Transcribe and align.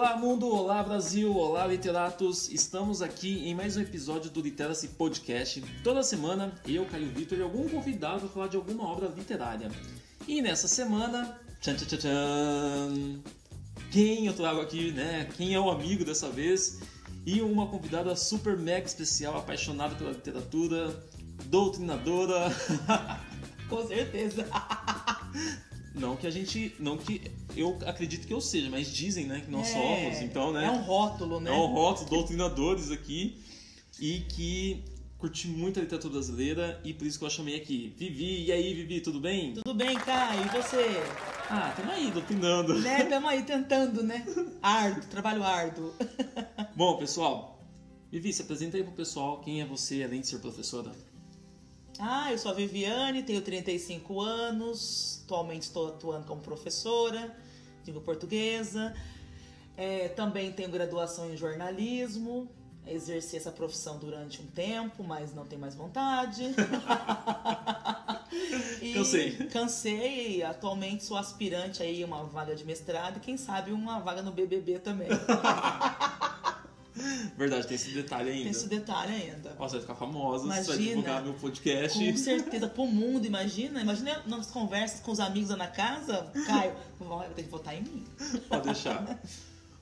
Olá 0.00 0.16
mundo, 0.16 0.48
olá 0.48 0.82
Brasil, 0.82 1.36
olá 1.36 1.66
literatos. 1.66 2.50
Estamos 2.50 3.02
aqui 3.02 3.46
em 3.46 3.54
mais 3.54 3.76
um 3.76 3.82
episódio 3.82 4.30
do 4.30 4.40
Literacy 4.40 4.88
Podcast. 4.88 5.60
Toda 5.84 6.02
semana 6.02 6.54
eu, 6.66 6.86
Caio 6.86 7.10
Vitor 7.10 7.36
e 7.36 7.42
algum 7.42 7.68
convidado 7.68 8.20
para 8.20 8.28
falar 8.30 8.46
de 8.48 8.56
alguma 8.56 8.88
obra 8.88 9.08
literária. 9.08 9.70
E 10.26 10.40
nessa 10.40 10.66
semana, 10.66 11.38
tchan, 11.60 11.74
tchan, 11.74 11.98
tchan, 11.98 13.20
quem 13.90 14.24
eu 14.24 14.32
trago 14.32 14.62
aqui, 14.62 14.90
né? 14.90 15.28
Quem 15.36 15.52
é 15.52 15.60
o 15.60 15.70
amigo 15.70 16.02
dessa 16.02 16.30
vez? 16.30 16.80
E 17.26 17.42
uma 17.42 17.66
convidada 17.66 18.16
super 18.16 18.56
mega 18.56 18.86
especial, 18.86 19.36
apaixonada 19.36 19.94
pela 19.96 20.12
literatura, 20.12 20.98
doutrinadora. 21.44 22.50
Com 23.68 23.86
certeza. 23.86 24.46
Não 26.00 26.16
que 26.16 26.26
a 26.26 26.30
gente. 26.30 26.74
Não 26.78 26.96
que 26.96 27.20
eu 27.54 27.78
acredito 27.86 28.26
que 28.26 28.32
eu 28.32 28.40
seja, 28.40 28.70
mas 28.70 28.90
dizem, 28.90 29.26
né, 29.26 29.42
que 29.44 29.50
nós 29.50 29.68
É, 29.68 29.72
somos, 29.72 30.22
então, 30.22 30.52
né? 30.52 30.64
É 30.64 30.70
um 30.70 30.82
rótulo, 30.82 31.40
né? 31.40 31.50
É 31.50 31.52
um 31.52 31.66
rótulo, 31.66 32.08
doutrinadores 32.08 32.90
aqui. 32.90 33.38
E 34.00 34.20
que 34.20 34.82
curti 35.18 35.46
muito 35.46 35.78
a 35.78 35.82
literatura 35.82 36.14
brasileira 36.14 36.80
e 36.82 36.94
por 36.94 37.06
isso 37.06 37.18
que 37.18 37.24
eu 37.26 37.28
chamei 37.28 37.54
aqui. 37.56 37.94
Vivi, 37.98 38.46
e 38.46 38.50
aí, 38.52 38.72
Vivi, 38.72 39.02
tudo 39.02 39.20
bem? 39.20 39.52
Tudo 39.52 39.74
bem, 39.74 39.94
Caio? 39.98 40.46
E 40.46 40.48
você? 40.48 41.02
Ah, 41.50 41.74
tamo 41.76 41.92
aí, 41.92 42.10
doutrinando. 42.10 42.78
Né? 42.78 43.04
Tamo 43.04 43.28
aí 43.28 43.42
tentando, 43.42 44.02
né? 44.02 44.24
Árduo, 44.62 45.06
trabalho 45.10 45.44
árduo. 45.44 45.92
Bom, 46.74 46.96
pessoal, 46.96 47.62
Vivi, 48.10 48.32
se 48.32 48.40
apresenta 48.40 48.78
aí 48.78 48.82
pro 48.82 48.92
pessoal 48.92 49.40
quem 49.42 49.60
é 49.60 49.66
você, 49.66 50.02
além 50.02 50.22
de 50.22 50.28
ser 50.28 50.38
professora. 50.38 50.90
Ah, 52.00 52.32
eu 52.32 52.38
sou 52.38 52.50
a 52.50 52.54
Viviane, 52.54 53.22
tenho 53.22 53.42
35 53.42 54.20
anos, 54.20 55.22
atualmente 55.24 55.62
estou 55.62 55.88
atuando 55.88 56.26
como 56.26 56.40
professora 56.40 57.36
língua 57.86 58.02
portuguesa. 58.02 58.94
É, 59.76 60.08
também 60.08 60.52
tenho 60.52 60.70
graduação 60.70 61.32
em 61.32 61.36
jornalismo, 61.36 62.48
exerci 62.86 63.36
essa 63.36 63.50
profissão 63.50 63.98
durante 63.98 64.40
um 64.40 64.46
tempo, 64.46 65.02
mas 65.02 65.34
não 65.34 65.44
tenho 65.46 65.60
mais 65.60 65.74
vontade. 65.74 66.54
E 68.80 68.94
Cansei. 68.94 69.32
Cansei 69.48 70.42
atualmente 70.42 71.02
sou 71.04 71.16
aspirante 71.16 71.82
aí 71.82 72.02
a 72.02 72.06
uma 72.06 72.22
vaga 72.22 72.54
de 72.54 72.64
mestrado 72.64 73.16
e 73.16 73.20
quem 73.20 73.36
sabe 73.36 73.72
uma 73.72 73.98
vaga 73.98 74.22
no 74.22 74.30
BBB 74.30 74.78
também. 74.78 75.08
Verdade, 77.36 77.66
tem 77.66 77.74
esse 77.74 77.90
detalhe 77.90 78.30
ainda. 78.30 78.42
Tem 78.42 78.50
esse 78.50 78.68
detalhe 78.68 79.14
ainda. 79.14 79.54
Nossa, 79.58 79.72
vai 79.72 79.80
ficar 79.80 79.94
famosa, 79.94 80.44
você 80.44 80.48
vai 80.48 80.62
Imagina. 80.64 80.88
divulgar 80.88 81.22
meu 81.22 81.34
podcast. 81.34 82.12
Com 82.12 82.16
certeza, 82.18 82.68
pro 82.68 82.86
mundo, 82.86 83.26
imagina. 83.26 83.80
Imagina 83.80 84.22
nas 84.26 84.50
conversas 84.50 85.00
com 85.00 85.12
os 85.12 85.20
amigos 85.20 85.50
lá 85.50 85.56
na 85.56 85.66
casa. 85.68 86.30
Caio, 86.46 86.74
vai 86.98 87.28
ter 87.30 87.44
que 87.44 87.48
votar 87.48 87.74
em 87.76 87.82
mim. 87.82 88.04
Pode 88.48 88.64
deixar. 88.64 89.20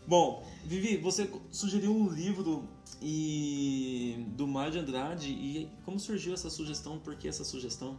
Bom, 0.06 0.42
Vivi, 0.64 0.96
você 0.96 1.30
sugeriu 1.50 1.94
um 1.94 2.08
livro 2.08 2.66
e 3.00 4.24
do 4.28 4.46
Mário 4.46 4.72
de 4.72 4.78
Andrade 4.78 5.28
e 5.30 5.70
como 5.84 6.00
surgiu 6.00 6.34
essa 6.34 6.48
sugestão? 6.48 6.98
Por 6.98 7.14
que 7.16 7.28
essa 7.28 7.44
sugestão? 7.44 7.98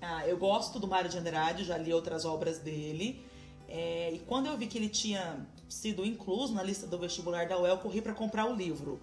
Ah, 0.00 0.26
eu 0.26 0.36
gosto 0.36 0.78
do 0.78 0.86
Mário 0.86 1.10
de 1.10 1.18
Andrade, 1.18 1.64
já 1.64 1.76
li 1.76 1.92
outras 1.92 2.24
obras 2.24 2.58
dele. 2.58 3.24
É, 3.68 4.12
e 4.12 4.18
quando 4.20 4.46
eu 4.46 4.56
vi 4.56 4.66
que 4.66 4.76
ele 4.76 4.88
tinha 4.88 5.46
sido 5.72 6.04
incluso 6.04 6.52
na 6.52 6.62
lista 6.62 6.86
do 6.86 6.98
vestibular 6.98 7.48
da 7.48 7.58
UEL, 7.58 7.78
corri 7.78 8.00
para 8.00 8.14
comprar 8.14 8.46
o 8.46 8.54
livro. 8.54 9.00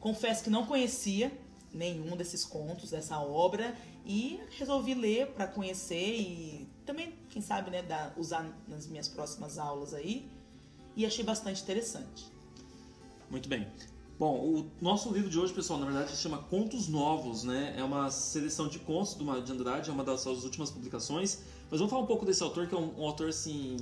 Confesso 0.00 0.44
que 0.44 0.50
não 0.50 0.66
conhecia 0.66 1.32
nenhum 1.72 2.16
desses 2.16 2.44
contos, 2.44 2.90
dessa 2.90 3.18
obra, 3.20 3.76
e 4.04 4.40
resolvi 4.50 4.94
ler 4.94 5.32
para 5.32 5.46
conhecer 5.46 6.20
e 6.20 6.68
também, 6.86 7.14
quem 7.28 7.42
sabe, 7.42 7.70
né, 7.70 7.82
dar, 7.82 8.14
usar 8.16 8.48
nas 8.68 8.86
minhas 8.86 9.08
próximas 9.08 9.58
aulas 9.58 9.92
aí. 9.92 10.30
E 10.94 11.04
achei 11.04 11.24
bastante 11.24 11.62
interessante. 11.62 12.30
Muito 13.28 13.48
bem. 13.48 13.66
Bom, 14.18 14.38
o 14.38 14.70
nosso 14.80 15.12
livro 15.12 15.28
de 15.28 15.38
hoje, 15.38 15.52
pessoal, 15.52 15.78
na 15.78 15.84
verdade 15.84 16.10
se 16.12 16.16
chama 16.16 16.38
Contos 16.38 16.88
Novos, 16.88 17.44
né? 17.44 17.74
É 17.76 17.84
uma 17.84 18.10
seleção 18.10 18.66
de 18.66 18.78
contos 18.78 19.14
de 19.14 19.52
Andrade, 19.52 19.90
é 19.90 19.92
uma 19.92 20.04
das 20.04 20.22
suas 20.22 20.42
últimas 20.42 20.70
publicações. 20.70 21.40
Mas 21.70 21.80
vamos 21.80 21.90
falar 21.90 22.02
um 22.02 22.06
pouco 22.06 22.24
desse 22.24 22.42
autor, 22.42 22.66
que 22.66 22.74
é 22.74 22.78
um, 22.78 22.98
um 22.98 23.04
autor, 23.04 23.28
assim, 23.28 23.76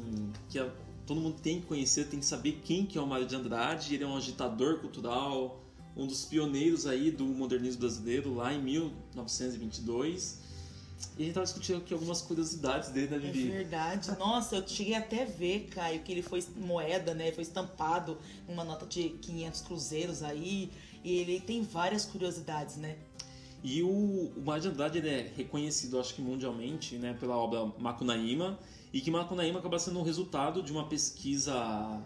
que 0.48 0.58
é- 0.58 0.72
todo 1.06 1.20
mundo 1.20 1.36
tem 1.40 1.60
que 1.60 1.66
conhecer, 1.66 2.06
tem 2.06 2.18
que 2.20 2.26
saber 2.26 2.60
quem 2.64 2.86
que 2.86 2.96
é 2.98 3.00
o 3.00 3.06
Mário 3.06 3.26
de 3.26 3.34
Andrade. 3.36 3.94
Ele 3.94 4.04
é 4.04 4.06
um 4.06 4.16
agitador 4.16 4.78
cultural, 4.80 5.60
um 5.96 6.06
dos 6.06 6.24
pioneiros 6.24 6.86
aí 6.86 7.10
do 7.10 7.24
modernismo 7.24 7.80
brasileiro, 7.80 8.34
lá 8.34 8.52
em 8.52 8.60
1922. 8.62 10.42
E 11.18 11.22
a 11.22 11.24
gente 11.26 11.34
tava 11.34 11.44
discutindo 11.44 11.78
aqui 11.78 11.92
algumas 11.92 12.22
curiosidades 12.22 12.90
dele, 12.90 13.08
né, 13.08 13.16
É 13.16 13.18
Vivi? 13.20 13.48
verdade. 13.50 14.10
Nossa, 14.18 14.56
eu 14.56 14.66
cheguei 14.66 14.94
até 14.94 15.22
a 15.24 15.26
ver, 15.26 15.68
Caio, 15.70 16.00
que 16.02 16.10
ele 16.12 16.22
foi 16.22 16.42
moeda, 16.56 17.12
né? 17.14 17.30
Foi 17.32 17.42
estampado 17.42 18.16
numa 18.48 18.64
nota 18.64 18.86
de 18.86 19.10
500 19.10 19.60
cruzeiros 19.62 20.22
aí. 20.22 20.70
E 21.02 21.16
ele 21.18 21.40
tem 21.40 21.62
várias 21.62 22.04
curiosidades, 22.06 22.76
né? 22.76 22.96
E 23.62 23.82
o, 23.82 23.88
o 24.36 24.42
Mário 24.44 24.62
de 24.62 24.68
Andrade 24.68 24.98
ele 24.98 25.08
é 25.08 25.32
reconhecido, 25.36 25.98
acho 25.98 26.14
que 26.14 26.20
mundialmente, 26.22 26.96
né, 26.96 27.16
pela 27.18 27.36
obra 27.36 27.64
Macunaíma, 27.78 28.58
e 28.94 29.00
que 29.00 29.10
Macunaíma 29.10 29.58
acaba 29.58 29.76
sendo 29.78 29.98
o 29.98 30.02
resultado 30.04 30.62
de 30.62 30.70
uma 30.72 30.86
pesquisa 30.86 32.00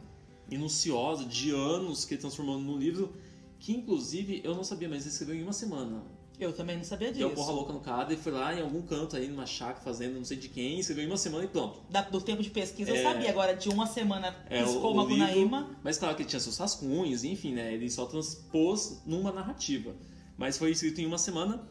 minuciosa 0.50 1.24
de 1.26 1.50
anos 1.50 2.04
que 2.06 2.14
ele 2.14 2.20
transformou 2.22 2.58
num 2.58 2.78
livro 2.78 3.12
que, 3.58 3.72
inclusive, 3.72 4.40
eu 4.42 4.54
não 4.54 4.64
sabia, 4.64 4.88
mas 4.88 5.02
ele 5.02 5.10
escreveu 5.10 5.34
em 5.34 5.42
uma 5.42 5.52
semana. 5.52 6.02
Eu 6.40 6.52
também 6.52 6.76
não 6.76 6.84
sabia 6.84 7.12
Deu 7.12 7.28
disso. 7.28 7.34
porra 7.40 7.52
louca 7.52 7.72
no 7.72 7.80
cara, 7.80 8.10
ele 8.12 8.20
foi 8.22 8.32
lá 8.32 8.54
em 8.54 8.62
algum 8.62 8.80
canto 8.80 9.16
aí, 9.16 9.28
numa 9.28 9.44
chácara, 9.44 9.80
fazendo 9.84 10.14
não 10.14 10.24
sei 10.24 10.36
de 10.38 10.48
quem, 10.48 10.78
escreveu 10.78 11.04
em 11.04 11.08
uma 11.08 11.16
semana 11.18 11.44
e 11.44 11.48
pronto. 11.48 11.80
Da- 11.90 12.02
do 12.02 12.20
tempo 12.20 12.42
de 12.42 12.48
pesquisa 12.50 12.90
É. 12.92 12.98
eu 12.98 13.02
sabia, 13.02 13.28
agora 13.30 13.54
de 13.54 13.68
uma 13.68 13.86
semana 13.86 14.34
É, 14.48 14.62
piscou 14.62 14.96
o, 14.96 15.02
o 15.04 15.08
livro. 15.08 15.76
Mas 15.84 15.98
claro 15.98 16.14
que 16.16 16.22
ele 16.22 16.28
tinha 16.30 16.40
seus 16.40 16.56
rascunhos, 16.56 17.24
enfim, 17.24 17.52
né? 17.52 17.74
Ele 17.74 17.90
só 17.90 18.06
transpôs 18.06 19.02
numa 19.04 19.32
narrativa. 19.32 19.94
Mas 20.38 20.56
foi 20.56 20.70
escrito 20.70 21.00
em 21.00 21.06
uma 21.06 21.18
semana. 21.18 21.68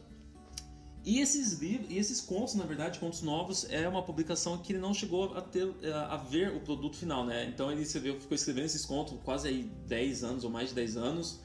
E 1.08 1.20
esses 1.20 1.54
livros, 1.54 1.90
e 1.90 1.96
esses 1.96 2.20
contos, 2.20 2.54
na 2.54 2.64
verdade, 2.64 2.98
contos 2.98 3.22
novos, 3.22 3.66
é 3.70 3.88
uma 3.88 4.02
publicação 4.02 4.58
que 4.58 4.74
ele 4.74 4.78
não 4.78 4.92
chegou 4.92 5.34
a 5.34 5.40
ter 5.40 5.66
a 6.10 6.18
ver 6.18 6.54
o 6.54 6.60
produto 6.60 6.98
final, 6.98 7.24
né? 7.24 7.46
Então 7.46 7.72
ele 7.72 7.80
escreveu, 7.80 8.20
ficou 8.20 8.34
escrevendo 8.34 8.66
esses 8.66 8.84
contos 8.84 9.16
quase 9.24 9.48
aí 9.48 9.62
10 9.86 10.22
anos 10.22 10.44
ou 10.44 10.50
mais 10.50 10.68
de 10.68 10.74
10 10.74 10.98
anos. 10.98 11.40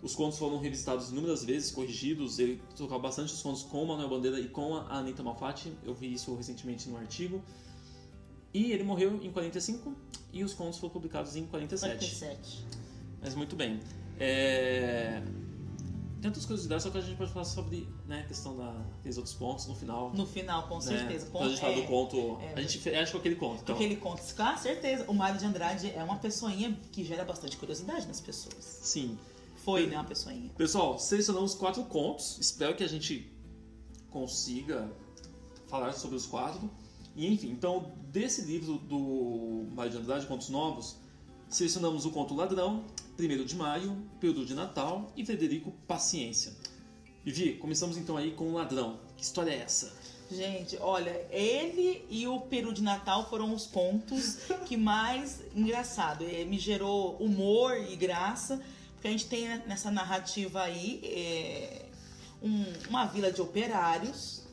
Os 0.00 0.14
contos 0.14 0.38
foram 0.38 0.60
revistados 0.60 1.10
inúmeras 1.10 1.42
vezes, 1.44 1.72
corrigidos. 1.72 2.38
Ele 2.38 2.62
trocava 2.76 3.02
bastante 3.02 3.34
os 3.34 3.42
contos 3.42 3.64
com 3.64 3.82
o 3.82 3.88
Manuel 3.88 4.08
Bandeira 4.08 4.38
e 4.38 4.48
com 4.48 4.76
a 4.76 4.98
Anitta 4.98 5.24
Malfatti. 5.24 5.72
Eu 5.82 5.92
vi 5.92 6.12
isso 6.12 6.32
recentemente 6.36 6.88
num 6.88 6.96
artigo. 6.96 7.42
E 8.54 8.70
ele 8.70 8.84
morreu 8.84 9.18
em 9.20 9.32
45 9.32 9.92
e 10.32 10.44
os 10.44 10.54
contos 10.54 10.78
foram 10.78 10.92
publicados 10.92 11.34
em 11.34 11.46
47. 11.46 11.96
47. 11.96 12.64
Mas 13.20 13.34
muito 13.34 13.56
bem. 13.56 13.80
É... 14.20 15.20
Outras 16.24 16.44
curiosidades, 16.44 16.84
só 16.84 16.90
que 16.90 16.98
a 16.98 17.00
gente 17.00 17.16
pode 17.16 17.32
falar 17.32 17.44
sobre 17.44 17.88
né, 18.06 18.20
a 18.20 18.26
questão 18.26 18.56
daqueles 18.56 19.16
outros 19.16 19.34
pontos 19.34 19.66
no 19.66 19.74
final. 19.74 20.12
No 20.12 20.26
final, 20.26 20.68
com 20.68 20.76
né? 20.76 20.80
certeza. 20.80 21.26
Quando 21.30 21.46
a 21.46 21.48
gente 21.48 21.60
fala 21.60 21.72
é, 21.72 21.80
do 21.80 21.86
conto. 21.86 22.38
é. 22.42 22.54
a 22.56 22.60
gente 22.60 22.78
fecha 22.78 23.12
com 23.12 23.18
aquele 23.18 23.36
conto. 23.36 23.62
Então. 23.62 23.74
Aquele 23.74 23.96
conto. 23.96 24.22
Com 24.34 24.56
certeza. 24.56 25.04
O 25.08 25.14
Mário 25.14 25.38
de 25.38 25.46
Andrade 25.46 25.90
é 25.90 26.02
uma 26.04 26.16
pessoinha 26.16 26.78
que 26.92 27.04
gera 27.04 27.24
bastante 27.24 27.56
curiosidade 27.56 28.06
nas 28.06 28.20
pessoas. 28.20 28.62
Sim. 28.64 29.18
Foi, 29.64 29.86
né? 29.86 29.96
Uma 29.96 30.04
pessoinha. 30.04 30.50
Pessoal, 30.56 30.98
selecionamos 30.98 31.54
quatro 31.54 31.84
contos. 31.84 32.38
Espero 32.38 32.74
que 32.74 32.84
a 32.84 32.88
gente 32.88 33.30
consiga 34.10 34.90
falar 35.68 35.92
sobre 35.92 36.16
os 36.16 36.26
quatro. 36.26 36.70
E 37.16 37.26
enfim, 37.26 37.50
então, 37.50 37.92
desse 38.10 38.42
livro 38.42 38.78
do 38.78 39.66
Mário 39.72 39.92
de 39.92 39.98
Andrade, 39.98 40.26
Contos 40.26 40.48
Novos, 40.48 40.96
selecionamos 41.50 42.04
o 42.06 42.10
conto 42.10 42.34
Ladrão, 42.34 42.84
1 43.18 43.44
de 43.44 43.56
Maio, 43.56 43.96
Período 44.20 44.46
de 44.46 44.54
Natal 44.54 45.12
e 45.16 45.24
Frederico 45.26 45.72
Paciência. 45.86 46.52
Vivi, 47.24 47.54
começamos 47.56 47.96
então 47.98 48.16
aí 48.16 48.30
com 48.32 48.48
o 48.50 48.54
Ladrão. 48.54 48.98
Que 49.16 49.22
história 49.22 49.50
é 49.50 49.58
essa? 49.58 49.92
Gente, 50.30 50.78
olha, 50.80 51.26
ele 51.30 52.04
e 52.08 52.26
o 52.28 52.40
peru 52.40 52.72
de 52.72 52.82
Natal 52.82 53.28
foram 53.28 53.52
os 53.52 53.66
contos 53.66 54.38
que 54.64 54.76
mais 54.76 55.40
engraçado. 55.54 56.24
eh, 56.24 56.44
Me 56.44 56.58
gerou 56.58 57.16
humor 57.16 57.76
e 57.76 57.96
graça, 57.96 58.62
porque 58.94 59.08
a 59.08 59.10
gente 59.10 59.26
tem 59.26 59.48
nessa 59.66 59.90
narrativa 59.90 60.62
aí 60.62 61.00
é, 61.04 61.86
um- 62.40 62.72
uma 62.88 63.06
vila 63.06 63.32
de 63.32 63.42
operários 63.42 64.44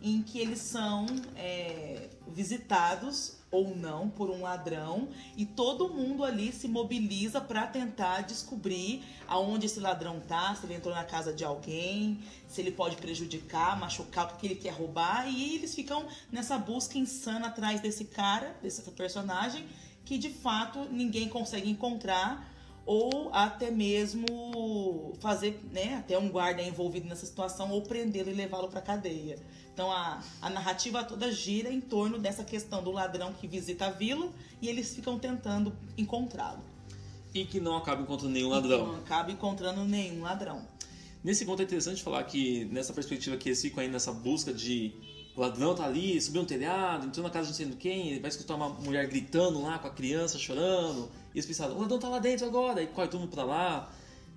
em 0.00 0.22
que 0.22 0.38
eles 0.38 0.60
são 0.60 1.04
é, 1.36 2.08
visitados 2.28 3.34
ou 3.50 3.74
não 3.74 4.08
por 4.10 4.30
um 4.30 4.42
ladrão 4.42 5.08
e 5.36 5.46
todo 5.46 5.88
mundo 5.88 6.24
ali 6.24 6.52
se 6.52 6.68
mobiliza 6.68 7.40
para 7.40 7.66
tentar 7.66 8.22
descobrir 8.22 9.02
aonde 9.26 9.66
esse 9.66 9.80
ladrão 9.80 10.20
tá, 10.20 10.54
se 10.54 10.66
ele 10.66 10.74
entrou 10.74 10.94
na 10.94 11.04
casa 11.04 11.32
de 11.32 11.44
alguém, 11.44 12.20
se 12.46 12.60
ele 12.60 12.70
pode 12.70 12.96
prejudicar, 12.96 13.78
machucar 13.78 14.26
o 14.26 14.36
que 14.36 14.46
ele 14.46 14.56
quer 14.56 14.72
roubar 14.72 15.28
e 15.28 15.56
eles 15.56 15.74
ficam 15.74 16.06
nessa 16.30 16.58
busca 16.58 16.98
insana 16.98 17.48
atrás 17.48 17.80
desse 17.80 18.04
cara, 18.04 18.56
desse 18.62 18.82
personagem 18.90 19.66
que 20.04 20.18
de 20.18 20.30
fato 20.30 20.86
ninguém 20.90 21.28
consegue 21.28 21.70
encontrar 21.70 22.57
ou 22.88 23.28
até 23.34 23.70
mesmo 23.70 25.12
fazer, 25.20 25.60
né, 25.70 25.96
até 25.96 26.18
um 26.18 26.30
guarda 26.30 26.62
envolvido 26.62 27.06
nessa 27.06 27.26
situação 27.26 27.70
ou 27.70 27.82
prendê-lo 27.82 28.30
e 28.30 28.32
levá-lo 28.32 28.68
para 28.68 28.80
cadeia. 28.80 29.38
Então 29.74 29.92
a, 29.92 30.22
a 30.40 30.48
narrativa 30.48 31.04
toda 31.04 31.30
gira 31.30 31.70
em 31.70 31.82
torno 31.82 32.18
dessa 32.18 32.42
questão 32.42 32.82
do 32.82 32.90
ladrão 32.90 33.34
que 33.34 33.46
visita 33.46 33.88
a 33.88 33.90
vila 33.90 34.30
e 34.62 34.68
eles 34.70 34.94
ficam 34.94 35.18
tentando 35.18 35.76
encontrá-lo. 35.98 36.62
E 37.34 37.44
que 37.44 37.60
não 37.60 37.76
acaba 37.76 38.00
encontrando 38.00 38.32
nenhum 38.32 38.48
ladrão. 38.48 38.86
Não 38.86 38.96
acaba 39.00 39.30
encontrando 39.30 39.84
nenhum 39.84 40.22
ladrão. 40.22 40.66
Nesse 41.22 41.44
conto 41.44 41.60
é 41.60 41.64
interessante 41.66 42.02
falar 42.02 42.24
que, 42.24 42.64
nessa 42.72 42.94
perspectiva 42.94 43.36
que 43.36 43.50
eles 43.50 43.60
ficam 43.60 43.82
aí 43.82 43.90
nessa 43.90 44.12
busca 44.14 44.50
de 44.50 44.94
o 45.38 45.40
ladrão 45.40 45.72
tá 45.72 45.84
ali, 45.84 46.20
subiu 46.20 46.42
um 46.42 46.44
telhado, 46.44 47.06
entrou 47.06 47.22
na 47.22 47.30
casa 47.30 47.52
de 47.52 47.64
não 47.64 47.70
sei 47.70 47.78
quem, 47.78 48.08
ele 48.08 48.18
vai 48.18 48.28
escutar 48.28 48.56
uma 48.56 48.70
mulher 48.70 49.06
gritando 49.06 49.62
lá 49.62 49.78
com 49.78 49.86
a 49.86 49.90
criança 49.90 50.36
chorando, 50.36 51.08
e 51.32 51.38
eles 51.38 51.46
pensaram, 51.46 51.76
o 51.76 51.80
ladrão 51.80 51.96
tá 51.96 52.08
lá 52.08 52.18
dentro 52.18 52.44
agora, 52.44 52.82
e 52.82 52.88
corre 52.88 53.06
todo 53.06 53.20
mundo 53.20 53.30
pra 53.30 53.44
lá. 53.44 53.88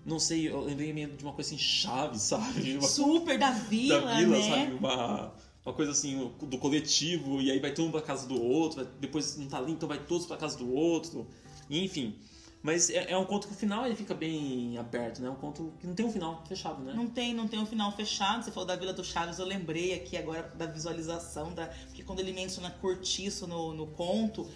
Não 0.06 0.19
sei, 0.19 0.48
eu 0.48 0.62
lembrei 0.62 0.94
de 0.94 1.24
uma 1.24 1.33
coisa 1.33 1.50
assim, 1.50 1.57
chave, 1.57 2.18
sabe? 2.21 2.77
Uma, 2.77 2.88
Super 2.88 3.39
da 3.39 3.50
vila, 3.50 4.00
da 4.00 4.15
vila, 4.15 4.38
né? 4.38 4.50
sabe? 4.50 4.74
Uma, 4.75 5.33
uma 5.65 5.74
coisa 5.74 5.92
assim, 5.92 6.31
do 6.39 6.57
coletivo, 6.59 7.42
e 7.42 7.50
aí 7.50 7.59
vai 7.59 7.71
todo 7.71 7.86
mundo 7.86 7.94
pra 7.94 8.01
casa 8.01 8.27
do 8.27 8.39
outro, 8.39 8.88
depois 9.00 9.36
não 9.38 9.47
tá 9.47 9.57
ali, 9.57 9.71
então 9.71 9.89
vai 9.89 9.97
todos 9.97 10.27
pra 10.27 10.38
casa 10.38 10.56
do 10.56 10.71
outro, 10.71 11.25
e, 11.68 11.83
enfim. 11.83 12.15
Mas 12.63 12.91
é, 12.91 13.11
é, 13.11 13.17
um 13.17 13.25
conto 13.25 13.47
que 13.47 13.53
o 13.53 13.57
final 13.57 13.85
ele 13.85 13.95
fica 13.95 14.13
bem 14.13 14.77
aberto, 14.77 15.19
né? 15.19 15.27
É 15.27 15.31
um 15.31 15.35
conto 15.35 15.73
que 15.79 15.87
não 15.87 15.95
tem 15.95 16.05
um 16.05 16.11
final 16.11 16.43
fechado, 16.47 16.81
né? 16.83 16.93
Não 16.93 17.07
tem, 17.07 17.33
não 17.33 17.47
tem 17.47 17.59
um 17.59 17.65
final 17.65 17.91
fechado. 17.91 18.43
Você 18.43 18.51
falou 18.51 18.67
da 18.67 18.75
Vila 18.75 18.93
do 18.93 19.03
Chaves, 19.03 19.39
eu 19.39 19.45
lembrei 19.45 19.95
aqui 19.95 20.15
agora 20.15 20.43
da 20.55 20.67
visualização, 20.67 21.53
da, 21.53 21.65
porque 21.87 22.03
quando 22.03 22.19
ele 22.19 22.31
menciona 22.31 22.69
cortiço 22.69 23.47
no, 23.47 23.73
no 23.73 23.87
conto, 23.87 24.47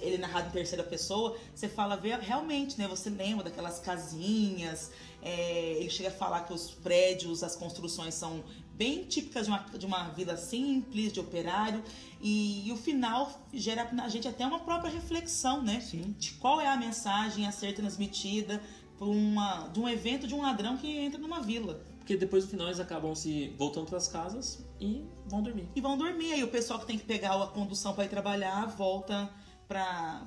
ele 0.00 0.18
narrado 0.18 0.48
em 0.48 0.50
terceira 0.50 0.82
pessoa, 0.82 1.36
você 1.54 1.68
fala 1.68 2.00
realmente, 2.20 2.78
né? 2.78 2.88
Você 2.88 3.10
lembra 3.10 3.44
daquelas 3.44 3.78
casinhas, 3.80 4.90
é, 5.20 5.74
ele 5.78 5.90
chega 5.90 6.08
a 6.08 6.12
falar 6.12 6.40
que 6.40 6.52
os 6.52 6.70
prédios, 6.70 7.42
as 7.42 7.54
construções 7.54 8.14
são 8.14 8.42
bem 8.82 9.04
típicas 9.04 9.46
de 9.46 9.52
uma, 9.52 9.58
de 9.78 9.86
uma 9.86 10.08
vida 10.08 10.36
simples, 10.36 11.12
de 11.12 11.20
operário. 11.20 11.80
E, 12.20 12.66
e, 12.66 12.72
o 12.72 12.76
final 12.76 13.30
gera 13.54 13.88
na 13.92 14.08
gente 14.08 14.26
até 14.26 14.44
uma 14.44 14.58
própria 14.58 14.90
reflexão, 14.90 15.62
né? 15.62 15.80
Sim. 15.80 16.16
De 16.18 16.32
qual 16.32 16.60
é 16.60 16.66
a 16.66 16.76
mensagem 16.76 17.46
a 17.46 17.52
ser 17.52 17.74
transmitida 17.74 18.60
por 18.98 19.06
uma, 19.06 19.68
de 19.68 19.78
um 19.78 19.88
evento 19.88 20.26
de 20.26 20.34
um 20.34 20.42
ladrão 20.42 20.76
que 20.76 20.88
entra 20.98 21.20
numa 21.20 21.40
vila. 21.40 21.80
Porque 21.98 22.16
depois 22.16 22.42
no 22.42 22.50
final 22.50 22.66
eles 22.66 22.80
acabam 22.80 23.14
se 23.14 23.54
voltando 23.56 23.86
para 23.86 23.98
as 23.98 24.08
casas 24.08 24.64
e 24.80 25.06
vão 25.26 25.40
dormir. 25.40 25.68
E 25.76 25.80
vão 25.80 25.96
dormir. 25.96 26.32
Aí 26.32 26.42
o 26.42 26.48
pessoal 26.48 26.80
que 26.80 26.86
tem 26.86 26.98
que 26.98 27.04
pegar 27.04 27.40
a 27.40 27.46
condução 27.46 27.94
para 27.94 28.04
ir 28.04 28.08
trabalhar 28.08 28.66
volta 28.66 29.30
para 29.68 30.26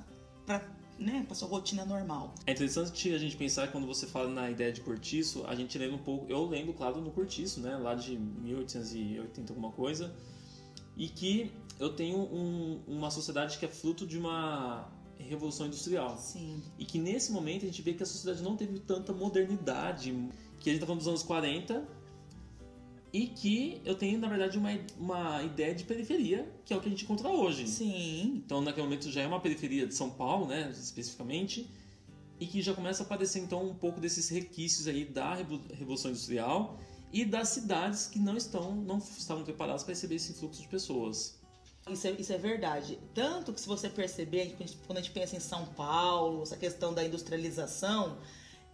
né, 0.98 1.24
para 1.26 1.34
sua 1.34 1.48
rotina 1.48 1.84
normal. 1.84 2.34
É 2.46 2.52
interessante 2.52 3.12
a 3.12 3.18
gente 3.18 3.36
pensar 3.36 3.70
quando 3.70 3.86
você 3.86 4.06
fala 4.06 4.28
na 4.28 4.50
ideia 4.50 4.72
de 4.72 4.80
cortiço, 4.80 5.44
a 5.46 5.54
gente 5.54 5.76
lembra 5.78 5.96
um 5.96 6.02
pouco, 6.02 6.26
eu 6.28 6.46
lembro, 6.46 6.72
claro, 6.72 7.00
no 7.00 7.10
cortiço, 7.10 7.60
né, 7.60 7.76
lá 7.76 7.94
de 7.94 8.16
1880 8.16 9.52
alguma 9.52 9.72
coisa, 9.72 10.14
e 10.96 11.08
que 11.08 11.52
eu 11.78 11.90
tenho 11.90 12.18
um, 12.18 12.80
uma 12.86 13.10
sociedade 13.10 13.58
que 13.58 13.64
é 13.64 13.68
fruto 13.68 14.06
de 14.06 14.18
uma 14.18 14.88
revolução 15.18 15.66
industrial. 15.66 16.16
Sim. 16.18 16.62
E 16.78 16.84
que 16.84 16.98
nesse 16.98 17.32
momento 17.32 17.64
a 17.64 17.66
gente 17.66 17.82
vê 17.82 17.92
que 17.92 18.02
a 18.02 18.06
sociedade 18.06 18.42
não 18.42 18.56
teve 18.56 18.78
tanta 18.80 19.12
modernidade, 19.12 20.12
que 20.60 20.70
a 20.70 20.72
gente 20.72 20.80
tá 20.80 20.86
falando 20.86 21.00
dos 21.00 21.08
anos 21.08 21.22
40, 21.22 21.86
e 23.16 23.28
que 23.28 23.80
eu 23.82 23.94
tenho, 23.94 24.18
na 24.18 24.28
verdade, 24.28 24.58
uma, 24.58 24.78
uma 24.98 25.42
ideia 25.42 25.74
de 25.74 25.84
periferia, 25.84 26.46
que 26.66 26.74
é 26.74 26.76
o 26.76 26.80
que 26.82 26.86
a 26.86 26.90
gente 26.90 27.04
encontra 27.04 27.30
hoje. 27.30 27.66
Sim. 27.66 28.42
Então, 28.44 28.60
naquele 28.60 28.86
momento 28.86 29.10
já 29.10 29.22
é 29.22 29.26
uma 29.26 29.40
periferia 29.40 29.86
de 29.86 29.94
São 29.94 30.10
Paulo, 30.10 30.46
né, 30.46 30.70
especificamente, 30.70 31.66
e 32.38 32.46
que 32.46 32.60
já 32.60 32.74
começa 32.74 33.02
a 33.02 33.06
aparecer, 33.06 33.38
então, 33.38 33.66
um 33.70 33.74
pouco 33.74 33.98
desses 34.00 34.28
requisitos 34.28 34.86
aí 34.86 35.06
da 35.06 35.34
Revolução 35.34 36.10
Industrial 36.10 36.78
e 37.10 37.24
das 37.24 37.48
cidades 37.48 38.06
que 38.06 38.18
não 38.18 38.36
estão, 38.36 38.74
não 38.74 38.98
estavam 38.98 39.44
preparadas 39.44 39.82
para 39.82 39.94
receber 39.94 40.16
esse 40.16 40.34
fluxo 40.34 40.60
de 40.60 40.68
pessoas. 40.68 41.40
Isso 41.90 42.06
é, 42.06 42.10
isso 42.10 42.32
é 42.34 42.38
verdade. 42.38 42.98
Tanto 43.14 43.50
que 43.50 43.60
se 43.62 43.66
você 43.66 43.88
perceber, 43.88 44.54
quando 44.86 44.98
a 44.98 45.00
gente 45.00 45.12
pensa 45.12 45.34
em 45.34 45.40
São 45.40 45.64
Paulo, 45.64 46.42
essa 46.42 46.56
questão 46.56 46.92
da 46.92 47.02
industrialização, 47.02 48.18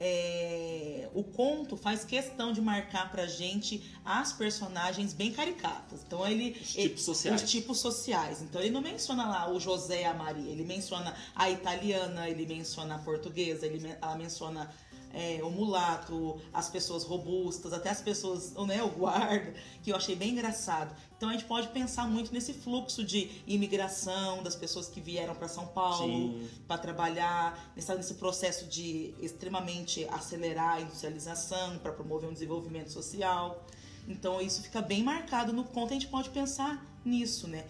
é, 0.05 1.09
o 1.15 1.23
conto 1.23 1.77
faz 1.77 2.05
questão 2.05 2.53
de 2.53 2.61
marcar 2.61 3.09
pra 3.13 3.25
gente 3.25 3.81
as 4.05 4.33
personagens 4.33 5.13
bem 5.13 5.33
caricatas. 5.33 6.01
Então 6.05 6.27
ele. 6.27 6.59
Os 6.61 6.73
tipos 6.73 7.05
sociais. 7.05 7.43
Os 7.43 7.49
tipos 7.49 7.79
sociais. 7.79 8.43
Então 8.43 8.61
ele 8.61 8.71
não 8.71 8.81
menciona 8.81 9.29
lá 9.29 9.49
o 9.49 9.61
José 9.61 10.03
e 10.03 10.05
a 10.05 10.13
Maria, 10.13 10.51
ele 10.51 10.65
menciona 10.65 11.15
a 11.37 11.49
italiana, 11.49 12.29
ele 12.29 12.45
menciona 12.45 12.97
a 12.97 12.99
portuguesa, 12.99 13.65
ele, 13.65 13.97
ela 14.03 14.17
menciona 14.17 14.69
é, 15.13 15.41
o 15.43 15.51
mulato, 15.51 16.41
as 16.53 16.69
pessoas 16.69 17.05
robustas, 17.05 17.73
até 17.73 17.91
as 17.91 18.01
pessoas, 18.01 18.55
né, 18.67 18.83
o 18.83 18.89
guarda, 18.89 19.55
que 19.83 19.93
eu 19.93 19.97
achei 19.97 20.17
bem 20.17 20.31
engraçado. 20.31 20.95
Então 21.17 21.29
a 21.29 21.33
gente 21.33 21.45
pode 21.45 21.69
pensar 21.69 22.09
muito 22.09 22.33
nesse 22.33 22.53
fluxo 22.53 23.05
de 23.05 23.31
imigração 23.47 24.43
das 24.43 24.57
pessoas 24.57 24.89
que 24.89 25.01
vieram 25.01 25.35
para 25.35 25.49
São 25.49 25.67
Paulo 25.67 26.41
para 26.67 26.79
trabalhar, 26.79 27.73
nesse, 27.77 27.95
nesse 27.95 28.15
processo 28.15 28.67
de 28.67 29.15
extremamente 29.21 30.07
acelerar 30.11 30.77
a 30.77 30.81
industrialização 30.81 31.79
para 31.79 31.93
promover 31.93 32.29
um 32.29 32.33
desenvolvimento 32.33 32.91
social. 32.91 33.65
Então 34.09 34.41
isso 34.41 34.63
fica 34.63 34.83
bem 34.83 35.03
marcado 35.03 35.53
no 35.53 35.65
conto, 35.65 35.91
a 35.91 35.95
gente 35.95 36.09
pode 36.09 36.31
pensar 36.31 36.85
nisso, 37.05 37.47
né? 37.47 37.65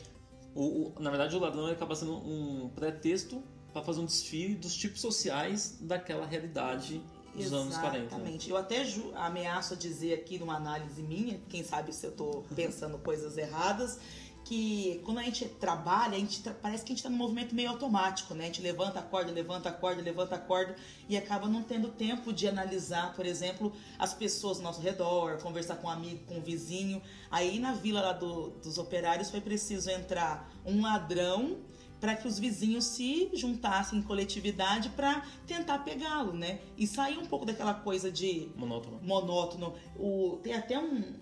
O, 0.54 0.92
o, 0.96 1.00
na 1.00 1.10
verdade, 1.10 1.34
o 1.34 1.38
ladrão 1.38 1.66
acaba 1.66 1.94
sendo 1.94 2.14
um 2.14 2.70
pretexto 2.74 3.42
para 3.72 3.82
fazer 3.82 4.00
um 4.00 4.04
desfile 4.04 4.54
dos 4.54 4.74
tipos 4.76 5.00
sociais 5.00 5.78
daquela 5.80 6.26
realidade 6.26 7.02
dos 7.34 7.46
Exatamente. 7.46 7.62
anos 7.62 7.76
40. 7.78 8.06
Exatamente. 8.06 8.50
Eu 8.50 8.56
até 8.56 8.86
ameaço 9.14 9.76
dizer 9.76 10.14
aqui 10.14 10.38
numa 10.38 10.56
análise 10.56 11.02
minha, 11.02 11.40
quem 11.48 11.64
sabe 11.64 11.92
se 11.92 12.06
eu 12.06 12.10
estou 12.10 12.44
pensando 12.54 12.98
coisas 12.98 13.36
erradas, 13.36 13.98
que 14.44 15.00
quando 15.04 15.18
a 15.18 15.22
gente 15.22 15.46
trabalha, 15.46 16.16
a 16.16 16.18
gente 16.18 16.42
tra 16.42 16.52
parece 16.52 16.84
que 16.84 16.92
a 16.92 16.92
gente 16.92 16.98
está 16.98 17.08
num 17.08 17.16
movimento 17.16 17.54
meio 17.54 17.70
automático, 17.70 18.34
né? 18.34 18.44
A 18.44 18.46
gente 18.48 18.60
levanta 18.60 18.98
a 18.98 19.02
corda, 19.02 19.30
levanta 19.30 19.68
a 19.68 19.72
corda, 19.72 20.02
levanta 20.02 20.34
a 20.34 20.38
corda 20.38 20.74
e 21.08 21.16
acaba 21.16 21.48
não 21.48 21.62
tendo 21.62 21.88
tempo 21.88 22.32
de 22.32 22.48
analisar, 22.48 23.14
por 23.14 23.24
exemplo, 23.24 23.72
as 23.98 24.12
pessoas 24.12 24.58
ao 24.58 24.64
nosso 24.64 24.80
redor, 24.80 25.38
conversar 25.38 25.76
com 25.76 25.86
um 25.86 25.90
amigo, 25.90 26.24
com 26.26 26.38
um 26.38 26.42
vizinho. 26.42 27.00
Aí 27.30 27.58
na 27.58 27.72
vila 27.72 28.00
lá 28.00 28.12
do, 28.12 28.50
dos 28.62 28.78
operários 28.78 29.30
foi 29.30 29.40
preciso 29.40 29.90
entrar 29.90 30.50
um 30.66 30.82
ladrão 30.82 31.58
para 32.02 32.16
que 32.16 32.26
os 32.26 32.36
vizinhos 32.36 32.84
se 32.84 33.30
juntassem 33.32 34.00
em 34.00 34.02
coletividade 34.02 34.88
para 34.88 35.24
tentar 35.46 35.78
pegá-lo, 35.84 36.32
né? 36.32 36.58
E 36.76 36.84
sair 36.84 37.16
um 37.16 37.26
pouco 37.26 37.46
daquela 37.46 37.74
coisa 37.74 38.10
de 38.10 38.50
monótono. 38.56 38.98
Monótono. 39.00 39.76
O, 39.96 40.40
tem 40.42 40.52
até 40.52 40.76
um 40.76 41.14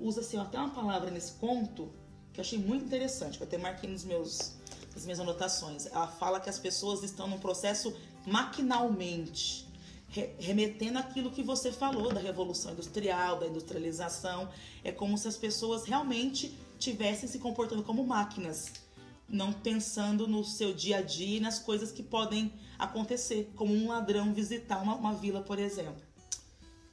usa-se 0.00 0.38
até 0.38 0.58
uma 0.58 0.70
palavra 0.70 1.10
nesse 1.10 1.32
conto 1.32 1.92
que 2.32 2.40
eu 2.40 2.42
achei 2.42 2.58
muito 2.58 2.86
interessante, 2.86 3.36
que 3.36 3.44
eu 3.44 3.46
até 3.46 3.58
marquei 3.58 3.88
nos 3.90 4.02
meus 4.02 4.54
nas 4.94 5.04
minhas 5.04 5.20
anotações. 5.20 5.84
Ela 5.84 6.06
fala 6.06 6.40
que 6.40 6.48
as 6.48 6.58
pessoas 6.58 7.02
estão 7.02 7.28
num 7.28 7.38
processo 7.38 7.94
maquinalmente 8.26 9.68
remetendo 10.38 10.98
aquilo 10.98 11.30
que 11.30 11.42
você 11.42 11.70
falou 11.70 12.14
da 12.14 12.20
revolução 12.20 12.72
industrial, 12.72 13.40
da 13.40 13.46
industrialização, 13.46 14.48
é 14.82 14.92
como 14.92 15.18
se 15.18 15.28
as 15.28 15.36
pessoas 15.36 15.84
realmente 15.84 16.56
tivessem 16.78 17.28
se 17.28 17.40
comportando 17.40 17.82
como 17.82 18.06
máquinas 18.06 18.83
não 19.28 19.52
pensando 19.52 20.26
no 20.26 20.44
seu 20.44 20.72
dia 20.72 20.98
a 20.98 21.02
dia 21.02 21.38
e 21.38 21.40
nas 21.40 21.58
coisas 21.58 21.90
que 21.90 22.02
podem 22.02 22.52
acontecer, 22.78 23.50
como 23.54 23.74
um 23.74 23.88
ladrão 23.88 24.32
visitar 24.32 24.82
uma, 24.82 24.94
uma 24.94 25.14
vila, 25.14 25.40
por 25.40 25.58
exemplo. 25.58 26.02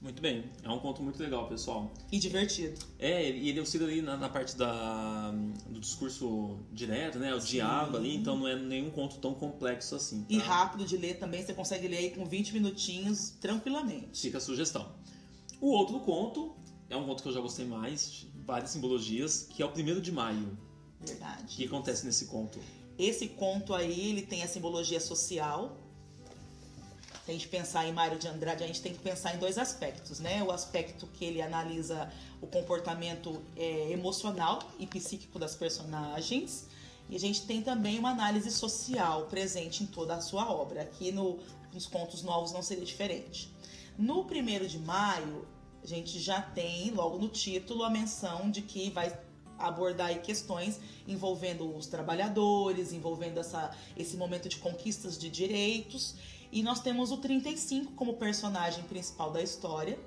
Muito 0.02 0.20
bem, 0.20 0.46
é 0.64 0.70
um 0.70 0.80
conto 0.80 1.04
muito 1.04 1.22
legal, 1.22 1.48
pessoal. 1.48 1.94
E 2.12 2.18
divertido. 2.18 2.74
É, 2.98 3.30
e 3.30 3.50
ele 3.50 3.60
auxilia 3.60 3.86
ali 3.86 4.02
na, 4.02 4.18
na, 4.18 4.30
parte 4.30 4.58
da, 4.58 5.32
do 5.70 5.80
discurso 5.80 6.58
direto, 6.72 7.20
né? 7.20 7.36
O 7.36 7.40
Sim. 7.40 7.52
diálogo 7.52 7.98
ali, 7.98 8.16
então 8.16 8.36
não 8.36 8.48
é 8.48 8.56
nenhum 8.56 8.90
conto 8.90 9.18
tão 9.18 9.36
complexo 9.36 9.94
assim. 9.94 10.22
Tá? 10.22 10.26
E 10.28 10.40
rápido 10.40 10.86
de 10.86 10.98
ler 10.98 11.20
também, 11.20 11.46
você 11.46 11.54
consegue 11.54 11.88
ler 11.88 11.98
aí 11.98 12.10
com 12.10 12.26
20 12.26 12.54
minutinhos 12.54 13.30
tranquilamente. 13.40 14.20
Fica 14.20 14.40
a 14.40 14.42
sugestão. 14.42 14.92
O 15.60 15.68
outro 15.68 16.00
conto 16.00 16.56
é 16.90 16.98
um 16.98 17.06
conto 17.06 17.22
que 17.22 17.30
eu 17.30 17.34
já 17.34 17.40
gostei 17.40 17.68
mais, 17.68 18.26
várias 18.44 18.72
simbologias, 18.72 19.48
que 19.52 19.62
é 19.62 19.66
o 19.68 19.70
primeiro 19.70 20.02
de 20.02 20.12
maio. 20.12 20.58
Verdade. 21.06 21.44
O 21.44 21.48
que 21.48 21.66
acontece 21.66 22.06
nesse 22.06 22.26
conto? 22.26 22.60
Esse 22.98 23.28
conto 23.30 23.74
aí, 23.74 24.10
ele 24.10 24.22
tem 24.22 24.44
a 24.44 24.48
simbologia 24.48 25.00
social. 25.00 25.78
Se 27.26 27.32
a 27.32 27.34
gente 27.34 27.48
pensar 27.48 27.88
em 27.88 27.94
Mário 27.94 28.18
de 28.18 28.28
Andrade, 28.28 28.64
a 28.64 28.68
gente 28.68 28.82
tem 28.82 28.94
que 28.94 29.00
pensar 29.00 29.36
em 29.36 29.40
dois 29.40 29.58
aspectos, 29.58 30.20
né? 30.20 30.44
O 30.44 30.52
aspecto 30.52 31.08
que 31.08 31.26
ele 31.26 31.42
analisa 31.42 32.12
o 32.42 32.48
comportamento 32.48 33.42
é, 33.56 33.92
emocional 33.92 34.60
e 34.80 34.88
psíquico 34.88 35.38
das 35.38 35.56
personagens. 35.56 36.68
E 37.10 37.16
a 37.16 37.20
gente 37.20 37.46
tem 37.46 37.62
também 37.62 38.00
uma 38.00 38.10
análise 38.10 38.50
social 38.52 39.26
presente 39.26 39.84
em 39.84 39.86
toda 39.86 40.16
a 40.16 40.22
sua 40.22 40.52
obra. 40.52 40.82
Aqui 40.82 41.12
no, 41.12 41.40
nos 41.74 41.86
contos 41.86 42.24
novos 42.24 42.52
não 42.52 42.62
seria 42.62 42.86
diferente. 42.86 43.52
No 43.98 44.26
primeiro 44.26 44.68
de 44.68 44.80
maio, 44.80 45.46
a 45.84 45.88
gente 45.88 46.20
já 46.20 46.42
tem, 46.42 46.92
logo 46.92 47.18
no 47.18 47.28
título, 47.28 47.84
a 47.84 47.90
menção 47.90 48.50
de 48.50 48.62
que 48.62 48.90
vai 48.90 49.16
abordar 49.68 50.22
questões 50.22 50.80
envolvendo 51.08 51.76
os 51.76 51.88
trabalhadores, 51.88 52.92
envolvendo 52.94 53.40
essa, 53.40 53.72
esse 53.96 54.18
momento 54.18 54.50
de 54.50 54.58
conquistas 54.58 55.18
de 55.18 55.30
direitos. 55.30 56.16
E 56.52 56.62
nós 56.62 56.80
temos 56.82 57.12
o 57.12 57.18
35 57.18 57.94
como 57.94 58.16
personagem 58.16 58.84
principal 58.84 59.32
da 59.32 59.42
história. 59.42 59.98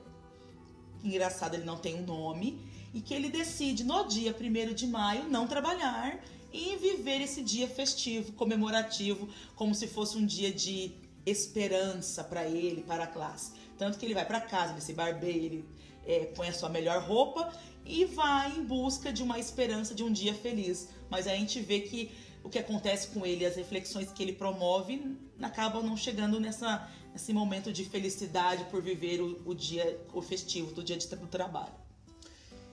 Engraçado, 1.03 1.55
ele 1.55 1.65
não 1.65 1.77
tem 1.77 1.95
um 1.97 2.05
nome. 2.05 2.59
E 2.93 3.01
que 3.01 3.13
ele 3.13 3.29
decide, 3.29 3.83
no 3.83 4.05
dia 4.05 4.35
1 4.39 4.75
de 4.75 4.87
maio, 4.87 5.25
não 5.29 5.47
trabalhar 5.47 6.23
e 6.53 6.77
viver 6.77 7.21
esse 7.21 7.43
dia 7.43 7.67
festivo, 7.67 8.33
comemorativo, 8.33 9.29
como 9.57 9.75
se 9.75 9.89
fosse 9.89 10.17
um 10.17 10.25
dia 10.25 10.53
de 10.53 10.93
esperança 11.27 12.23
para 12.23 12.47
ele, 12.47 12.83
para 12.83 13.05
a 13.05 13.07
classe. 13.07 13.53
Tanto 13.77 13.99
que 13.99 14.07
ele 14.07 14.15
vai 14.15 14.25
para 14.25 14.41
casa, 14.41 14.73
ele 14.73 14.81
se 14.81 14.93
barbeia, 14.93 15.35
ele 15.35 15.65
é, 16.07 16.27
põe 16.27 16.49
a 16.49 16.53
sua 16.53 16.69
melhor 16.69 17.03
roupa 17.03 17.53
e 17.85 18.05
vai 18.05 18.57
em 18.57 18.65
busca 18.65 19.13
de 19.13 19.23
uma 19.23 19.39
esperança 19.39 19.95
de 19.95 20.03
um 20.03 20.13
dia 20.13 20.35
feliz. 20.35 20.89
Mas 21.11 21.27
a 21.27 21.35
gente 21.35 21.61
vê 21.61 21.81
que 21.81 22.11
o 22.43 22.49
que 22.49 22.59
acontece 22.59 23.09
com 23.09 23.25
ele, 23.25 23.45
as 23.45 23.57
reflexões 23.57 24.13
que 24.13 24.23
ele 24.23 24.33
promove, 24.33 25.17
acabam 25.41 25.83
não 25.83 25.97
chegando 25.97 26.39
nessa, 26.39 26.89
nesse 27.13 27.33
momento 27.33 27.73
de 27.73 27.85
felicidade 27.85 28.65
por 28.65 28.83
viver 28.83 29.21
o, 29.21 29.41
o 29.47 29.55
dia 29.55 30.01
o 30.13 30.21
festivo 30.21 30.73
do 30.73 30.83
dia 30.83 30.97
de, 30.97 31.07
do 31.09 31.27
trabalho. 31.27 31.73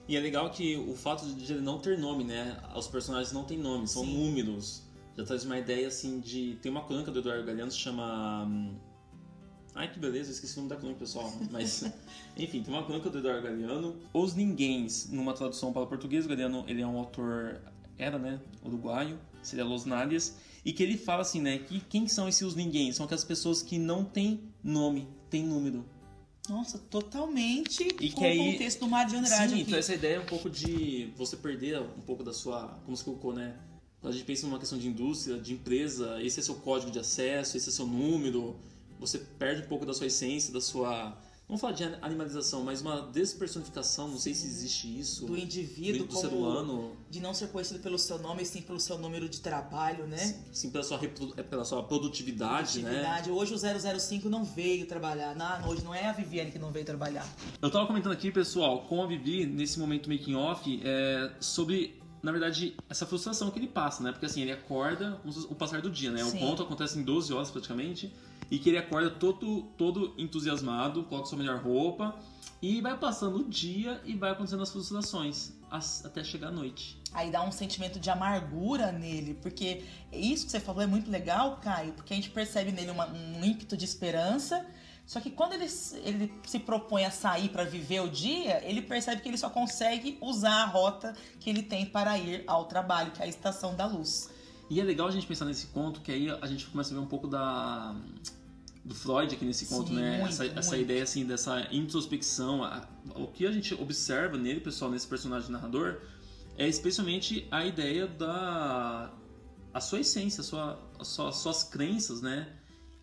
E 0.08 0.16
é 0.16 0.20
legal 0.20 0.50
que 0.50 0.76
o 0.76 0.94
fato 0.94 1.24
de 1.26 1.52
ele 1.52 1.62
não 1.62 1.78
ter 1.78 1.96
nome, 1.98 2.24
né? 2.24 2.60
Os 2.74 2.88
personagens 2.88 3.32
não 3.32 3.44
têm 3.44 3.56
nome, 3.56 3.86
são 3.86 4.04
Sim. 4.04 4.12
números. 4.12 4.82
Já 5.16 5.24
traz 5.24 5.44
uma 5.44 5.58
ideia 5.58 5.88
assim 5.88 6.20
de. 6.20 6.58
Tem 6.60 6.70
uma 6.70 6.84
crônica 6.84 7.10
do 7.10 7.20
Eduardo 7.20 7.44
Galeano 7.44 7.70
que 7.70 7.78
chama. 7.78 8.48
Ai 9.74 9.90
que 9.90 9.98
beleza, 9.98 10.30
esqueci 10.30 10.54
o 10.54 10.56
nome 10.58 10.68
da 10.68 10.76
crônica, 10.76 11.00
pessoal. 11.00 11.32
Mas, 11.50 11.84
enfim, 12.36 12.62
tem 12.62 12.72
uma 12.72 12.84
crônica 12.84 13.08
do 13.08 13.18
Eduardo 13.18 13.42
Galeano. 13.42 13.96
Os 14.12 14.34
Ninguéms, 14.34 15.08
numa 15.10 15.32
tradução 15.32 15.72
para 15.72 15.82
o 15.82 15.86
português, 15.86 16.26
o 16.26 16.28
Galeano 16.28 16.64
ele 16.68 16.82
é 16.82 16.86
um 16.86 16.98
autor, 16.98 17.60
era, 17.96 18.18
né? 18.18 18.38
Uruguaio, 18.64 19.18
seria 19.42 19.64
Los 19.64 19.84
Nadias. 19.84 20.36
E 20.64 20.72
que 20.72 20.82
ele 20.82 20.96
fala 20.96 21.22
assim, 21.22 21.40
né? 21.40 21.58
Que 21.58 21.80
quem 21.80 22.06
são 22.06 22.28
esses 22.28 22.42
os 22.42 22.54
Ninguém? 22.54 22.92
São 22.92 23.04
aquelas 23.04 23.24
pessoas 23.24 23.62
que 23.62 23.78
não 23.78 24.04
têm 24.04 24.40
nome, 24.62 25.08
têm 25.30 25.44
número. 25.44 25.84
Nossa, 26.48 26.78
totalmente 26.78 27.86
e 28.00 28.10
com 28.10 28.20
que 28.20 28.24
aí, 28.24 28.38
o 28.38 28.52
contexto 28.52 28.80
do 28.80 28.88
Mário 28.88 29.10
de 29.10 29.16
Andrade. 29.16 29.48
Sim, 29.48 29.54
aqui. 29.54 29.62
então 29.62 29.78
essa 29.78 29.94
ideia 29.94 30.16
é 30.16 30.20
um 30.20 30.26
pouco 30.26 30.50
de 30.50 31.12
você 31.16 31.36
perder 31.36 31.80
um 31.80 32.02
pouco 32.02 32.24
da 32.24 32.32
sua. 32.32 32.80
Como 32.84 32.96
se 32.96 33.04
colocou, 33.04 33.32
né? 33.32 33.56
Quando 34.00 34.12
a 34.12 34.16
gente 34.16 34.26
pensa 34.26 34.46
numa 34.46 34.58
questão 34.58 34.76
de 34.76 34.88
indústria, 34.88 35.38
de 35.38 35.54
empresa, 35.54 36.20
esse 36.20 36.40
é 36.40 36.42
seu 36.42 36.56
código 36.56 36.90
de 36.90 36.98
acesso, 36.98 37.56
esse 37.56 37.68
é 37.68 37.72
seu 37.72 37.86
número, 37.86 38.56
você 39.02 39.18
perde 39.18 39.62
um 39.62 39.66
pouco 39.66 39.84
da 39.84 39.92
sua 39.92 40.06
essência, 40.06 40.52
da 40.52 40.60
sua 40.60 41.16
Vamos 41.52 41.60
falar 41.60 41.74
de 41.74 41.84
animalização, 42.00 42.62
mas 42.64 42.80
uma 42.80 43.02
despersonificação, 43.12 44.08
não 44.08 44.16
sei 44.16 44.32
se 44.32 44.46
existe 44.46 44.98
isso. 44.98 45.26
Do 45.26 45.36
indivíduo 45.36 46.06
do 46.06 46.16
ser 46.16 46.28
humano. 46.28 46.96
De 47.10 47.20
não 47.20 47.34
ser 47.34 47.48
conhecido 47.48 47.78
pelo 47.80 47.98
seu 47.98 48.18
nome, 48.18 48.42
e 48.42 48.46
sim 48.46 48.62
pelo 48.62 48.80
seu 48.80 48.96
número 48.96 49.28
de 49.28 49.38
trabalho, 49.40 50.06
né? 50.06 50.16
Sim, 50.16 50.36
sim 50.50 50.70
pela, 50.70 50.82
sua, 50.82 50.98
é, 51.36 51.42
pela 51.42 51.62
sua 51.62 51.82
produtividade, 51.82 52.80
né? 52.80 52.88
produtividade. 52.88 53.28
né? 53.30 53.36
Hoje 53.36 53.54
o 53.54 54.00
005 54.00 54.30
não 54.30 54.44
veio 54.44 54.86
trabalhar. 54.86 55.36
Não, 55.36 55.68
hoje 55.68 55.84
não 55.84 55.94
é 55.94 56.06
a 56.06 56.12
Viviane 56.12 56.50
que 56.50 56.58
não 56.58 56.72
veio 56.72 56.86
trabalhar. 56.86 57.28
Eu 57.60 57.70
tava 57.70 57.86
comentando 57.86 58.12
aqui, 58.12 58.32
pessoal, 58.32 58.86
com 58.86 59.02
a 59.02 59.06
Vivi, 59.06 59.44
nesse 59.44 59.78
momento 59.78 60.08
making 60.08 60.34
off, 60.34 60.80
é, 60.82 61.32
sobre 61.38 62.01
na 62.22 62.30
verdade, 62.30 62.76
essa 62.88 63.04
frustração 63.04 63.50
que 63.50 63.58
ele 63.58 63.66
passa, 63.66 64.02
né? 64.02 64.12
Porque 64.12 64.26
assim, 64.26 64.42
ele 64.42 64.52
acorda 64.52 65.20
o 65.50 65.54
passar 65.54 65.82
do 65.82 65.90
dia, 65.90 66.10
né? 66.10 66.22
Sim. 66.22 66.36
O 66.36 66.40
ponto 66.40 66.62
acontece 66.62 66.98
em 66.98 67.02
12 67.02 67.32
horas 67.32 67.50
praticamente 67.50 68.12
e 68.50 68.58
que 68.58 68.68
ele 68.68 68.78
acorda 68.78 69.10
todo, 69.10 69.62
todo 69.76 70.14
entusiasmado, 70.16 71.02
coloca 71.04 71.26
sua 71.26 71.38
melhor 71.38 71.60
roupa 71.60 72.14
e 72.60 72.80
vai 72.80 72.96
passando 72.96 73.38
o 73.38 73.44
dia 73.44 74.00
e 74.04 74.14
vai 74.14 74.30
acontecendo 74.30 74.62
as 74.62 74.70
frustrações 74.70 75.52
até 76.04 76.22
chegar 76.22 76.48
a 76.48 76.50
noite. 76.52 77.00
Aí 77.12 77.30
dá 77.30 77.42
um 77.42 77.50
sentimento 77.50 77.98
de 77.98 78.10
amargura 78.10 78.92
nele, 78.92 79.34
porque 79.34 79.82
isso 80.12 80.44
que 80.44 80.52
você 80.52 80.60
falou 80.60 80.82
é 80.82 80.86
muito 80.86 81.10
legal, 81.10 81.58
Caio, 81.62 81.92
porque 81.94 82.12
a 82.12 82.16
gente 82.16 82.30
percebe 82.30 82.70
nele 82.70 82.90
uma, 82.90 83.08
um 83.08 83.42
ímpeto 83.42 83.76
de 83.76 83.84
esperança. 83.84 84.64
Só 85.12 85.20
que 85.20 85.30
quando 85.30 85.52
ele, 85.52 85.66
ele 86.04 86.32
se 86.46 86.58
propõe 86.58 87.04
a 87.04 87.10
sair 87.10 87.50
para 87.50 87.64
viver 87.64 88.00
o 88.00 88.08
dia, 88.08 88.66
ele 88.66 88.80
percebe 88.80 89.20
que 89.20 89.28
ele 89.28 89.36
só 89.36 89.50
consegue 89.50 90.16
usar 90.22 90.62
a 90.62 90.64
rota 90.64 91.14
que 91.38 91.50
ele 91.50 91.62
tem 91.62 91.84
para 91.84 92.16
ir 92.16 92.44
ao 92.46 92.64
trabalho, 92.64 93.10
que 93.10 93.20
é 93.20 93.26
a 93.26 93.28
estação 93.28 93.76
da 93.76 93.84
luz. 93.84 94.30
E 94.70 94.80
é 94.80 94.82
legal 94.82 95.08
a 95.08 95.10
gente 95.10 95.26
pensar 95.26 95.44
nesse 95.44 95.66
conto, 95.66 96.00
que 96.00 96.10
aí 96.10 96.30
a 96.30 96.46
gente 96.46 96.64
começa 96.64 96.92
a 96.92 96.94
ver 96.94 97.00
um 97.00 97.06
pouco 97.06 97.28
da 97.28 97.94
do 98.82 98.94
Freud 98.94 99.34
aqui 99.34 99.44
nesse 99.44 99.66
conto, 99.66 99.88
Sim, 99.88 99.96
né? 99.96 100.16
Muito, 100.16 100.30
essa, 100.30 100.44
muito. 100.44 100.58
essa 100.58 100.78
ideia 100.78 101.02
assim 101.02 101.26
dessa 101.26 101.68
introspecção, 101.70 102.64
a, 102.64 102.88
o 103.14 103.26
que 103.26 103.46
a 103.46 103.52
gente 103.52 103.74
observa 103.74 104.38
nele, 104.38 104.60
pessoal, 104.60 104.90
nesse 104.90 105.06
personagem 105.06 105.50
narrador, 105.50 106.00
é 106.56 106.66
especialmente 106.66 107.46
a 107.50 107.66
ideia 107.66 108.06
da 108.06 109.12
a 109.74 109.80
sua 109.80 110.00
essência, 110.00 110.40
a 110.40 110.44
sua, 110.44 110.90
a 110.98 111.04
sua, 111.04 111.28
as 111.28 111.36
suas 111.36 111.64
crenças, 111.64 112.22
né? 112.22 112.48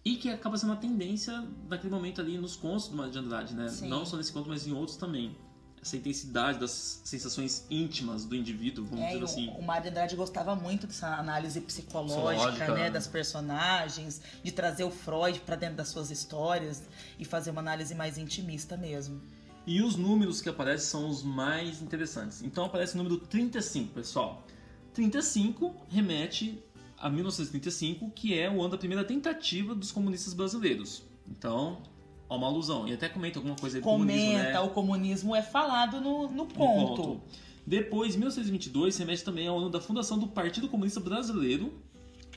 E 0.10 0.16
que 0.16 0.28
acaba 0.28 0.58
sendo 0.58 0.72
uma 0.72 0.76
tendência 0.76 1.48
naquele 1.70 1.94
momento 1.94 2.20
ali 2.20 2.36
nos 2.36 2.56
contos 2.56 2.88
do 2.88 2.98
Mário 2.98 3.12
de 3.12 3.20
Andrade, 3.20 3.54
né? 3.54 3.70
Sim. 3.70 3.88
Não 3.88 4.04
só 4.08 4.18
nesse 4.18 4.34
conto, 4.34 4.50
mas 4.50 4.66
em 4.66 4.74
outros 4.74 4.98
também 4.98 5.38
essa 5.80 5.96
intensidade 5.96 6.60
das 6.60 7.02
sensações 7.06 7.68
íntimas 7.70 8.26
do 8.26 8.36
indivíduo, 8.36 8.86
vamos 8.86 9.06
é, 9.06 9.10
dizer 9.10 9.24
assim. 9.24 9.50
O, 9.50 9.60
o 9.60 9.64
Mário 9.64 9.92
Andrade 9.92 10.16
gostava 10.16 10.56
muito 10.56 10.88
dessa 10.88 11.16
análise 11.16 11.62
psicológica, 11.62 12.74
né, 12.74 12.90
das 12.90 13.06
personagens, 13.06 14.20
de 14.44 14.52
trazer 14.52 14.84
o 14.84 14.90
Freud 14.90 15.42
para 15.42 15.56
dentro 15.56 15.76
das 15.76 15.90
suas 15.90 16.10
histórias 16.10 16.82
e 17.20 17.24
fazer 17.24 17.52
uma 17.52 17.62
análise 17.62 17.94
mais 17.94 18.18
intimista 18.18 18.76
mesmo. 18.76 19.22
E 19.68 19.80
os 19.80 19.96
números 19.96 20.42
que 20.42 20.50
aparecem 20.50 20.88
são 20.88 21.08
os 21.08 21.22
mais 21.22 21.84
interessantes. 21.84 22.42
Então 22.42 22.66
aparece 22.66 22.96
o 22.96 22.98
número 22.98 23.20
35, 23.20 23.94
pessoal. 23.94 24.44
35 24.92 25.76
remete 25.88 26.64
a 27.00 27.10
1935, 27.10 28.12
que 28.12 28.38
é 28.38 28.50
o 28.50 28.62
ano 28.62 28.70
da 28.70 28.78
primeira 28.78 29.04
tentativa 29.04 29.74
dos 29.74 29.92
comunistas 29.92 30.34
brasileiros. 30.34 31.04
Então, 31.28 31.82
Há 32.30 32.36
uma 32.36 32.46
alusão. 32.46 32.88
E 32.88 32.94
até 32.94 33.10
comenta 33.10 33.40
alguma 33.40 33.56
coisa 33.56 33.78
aí 33.78 33.82
do 33.82 33.84
comunismo, 33.84 34.32
Comenta, 34.32 34.52
né? 34.52 34.60
o 34.60 34.70
comunismo 34.70 35.36
é 35.36 35.42
falado 35.42 36.00
no, 36.00 36.30
no 36.30 36.46
conto. 36.46 37.02
No 37.02 37.08
conto. 37.08 37.22
Depois, 37.66 38.16
1622, 38.16 38.98
remete 38.98 39.24
também 39.24 39.48
ao 39.48 39.58
ano 39.58 39.70
da 39.70 39.82
fundação 39.82 40.18
do 40.18 40.28
Partido 40.28 40.68
Comunista 40.70 41.00
Brasileiro, 41.00 41.74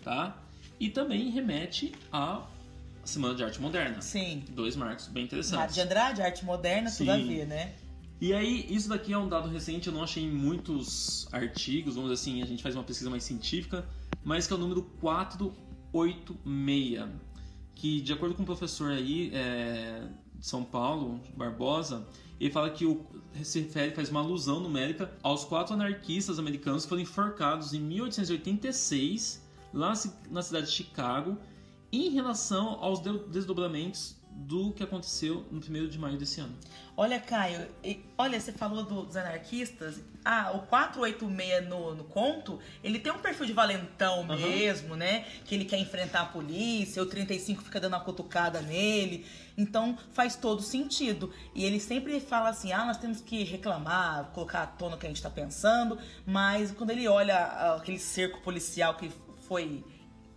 tá? 0.03 0.43
E 0.81 0.89
também 0.89 1.31
remete 1.31 1.93
à 2.11 2.47
Semana 3.05 3.35
de 3.35 3.45
Arte 3.45 3.61
Moderna. 3.61 4.01
Sim. 4.01 4.45
Dois 4.51 4.77
marcos 4.77 5.09
bem 5.09 5.25
interessantes. 5.25 5.63
Arte 5.63 5.75
de 5.75 5.81
Andrade, 5.81 6.23
arte 6.23 6.45
moderna, 6.45 6.89
Sim. 6.89 7.05
tudo 7.05 7.13
a 7.13 7.17
ver, 7.17 7.47
né? 7.47 7.75
E 8.21 8.33
aí, 8.33 8.67
isso 8.71 8.89
daqui 8.89 9.13
é 9.13 9.19
um 9.19 9.29
dado 9.29 9.49
recente, 9.49 9.89
eu 9.89 9.93
não 9.93 10.03
achei 10.03 10.23
em 10.23 10.31
muitos 10.31 11.27
artigos, 11.33 11.97
vamos 11.97 12.11
dizer 12.11 12.23
assim, 12.23 12.43
a 12.43 12.47
gente 12.47 12.63
faz 12.63 12.75
uma 12.75 12.85
pesquisa 12.85 13.11
mais 13.11 13.25
científica, 13.25 13.85
mas 14.25 14.47
que 14.47 14.53
é 14.53 14.57
o 14.57 14.59
número 14.59 14.83
486 15.01 17.09
que, 17.75 18.01
de 18.01 18.13
acordo 18.13 18.37
com 18.37 18.45
o 18.45 18.47
professor 18.47 18.93
aí 18.93 19.33
é, 19.35 20.07
de 20.39 20.47
São 20.47 20.63
Paulo, 20.63 21.21
Barbosa, 21.37 22.07
ele 22.39 22.51
fala 22.51 22.71
que 22.71 22.87
o, 22.87 23.05
se 23.43 23.59
refere, 23.61 23.93
faz 23.93 24.09
uma 24.09 24.21
alusão 24.21 24.61
numérica 24.61 25.13
aos 25.23 25.45
quatro 25.45 25.75
anarquistas 25.75 26.39
americanos 26.39 26.85
que 26.85 26.89
foram 26.89 27.03
enforcados 27.03 27.75
em 27.75 27.81
1886, 27.81 29.45
lá 29.75 29.93
na 30.31 30.43
cidade 30.43 30.67
de 30.67 30.73
Chicago, 30.73 31.37
em 31.91 32.11
relação 32.11 32.79
aos 32.81 33.01
desdobramentos 33.01 34.15
do 34.35 34.73
que 34.73 34.83
aconteceu 34.83 35.47
no 35.51 35.59
1 35.59 35.89
de 35.89 35.99
maio 35.99 36.19
desse 36.19 36.41
ano. 36.41 36.55
Olha, 36.97 37.19
Caio, 37.19 37.69
olha, 38.19 38.39
você 38.39 38.53
falou 38.53 38.85
dos 38.85 39.17
anarquistas. 39.17 40.01
Ah, 40.25 40.53
o 40.55 40.67
486 40.67 41.69
no, 41.69 41.95
no 41.95 42.05
conto, 42.05 42.61
ele 42.85 42.99
tem 42.99 43.11
um 43.11 43.19
perfil 43.19 43.47
de 43.47 43.53
valentão 43.53 44.21
uhum. 44.21 44.37
mesmo, 44.37 44.95
né? 44.95 45.25
Que 45.45 45.55
ele 45.55 45.65
quer 45.65 45.79
enfrentar 45.79 46.23
a 46.23 46.27
polícia, 46.27 47.03
o 47.03 47.07
35 47.07 47.63
fica 47.63 47.81
dando 47.81 47.95
uma 47.95 48.05
cutucada 48.05 48.61
nele. 48.61 49.27
Então 49.57 49.97
faz 50.13 50.37
todo 50.37 50.63
sentido. 50.63 51.33
E 51.55 51.65
ele 51.65 51.81
sempre 51.81 52.21
fala 52.21 52.51
assim: 52.51 52.73
ah, 52.73 52.85
nós 52.85 52.99
temos 52.99 53.21
que 53.21 53.43
reclamar, 53.43 54.31
colocar 54.33 54.63
à 54.63 54.67
tona 54.67 54.97
o 54.97 54.99
que 54.99 55.07
a 55.07 55.09
gente 55.09 55.17
está 55.17 55.31
pensando. 55.31 55.99
Mas 56.27 56.71
quando 56.73 56.91
ele 56.91 57.09
olha 57.09 57.77
aquele 57.77 57.99
cerco 57.99 58.41
policial 58.43 58.97
que 58.97 59.11
foi 59.49 59.83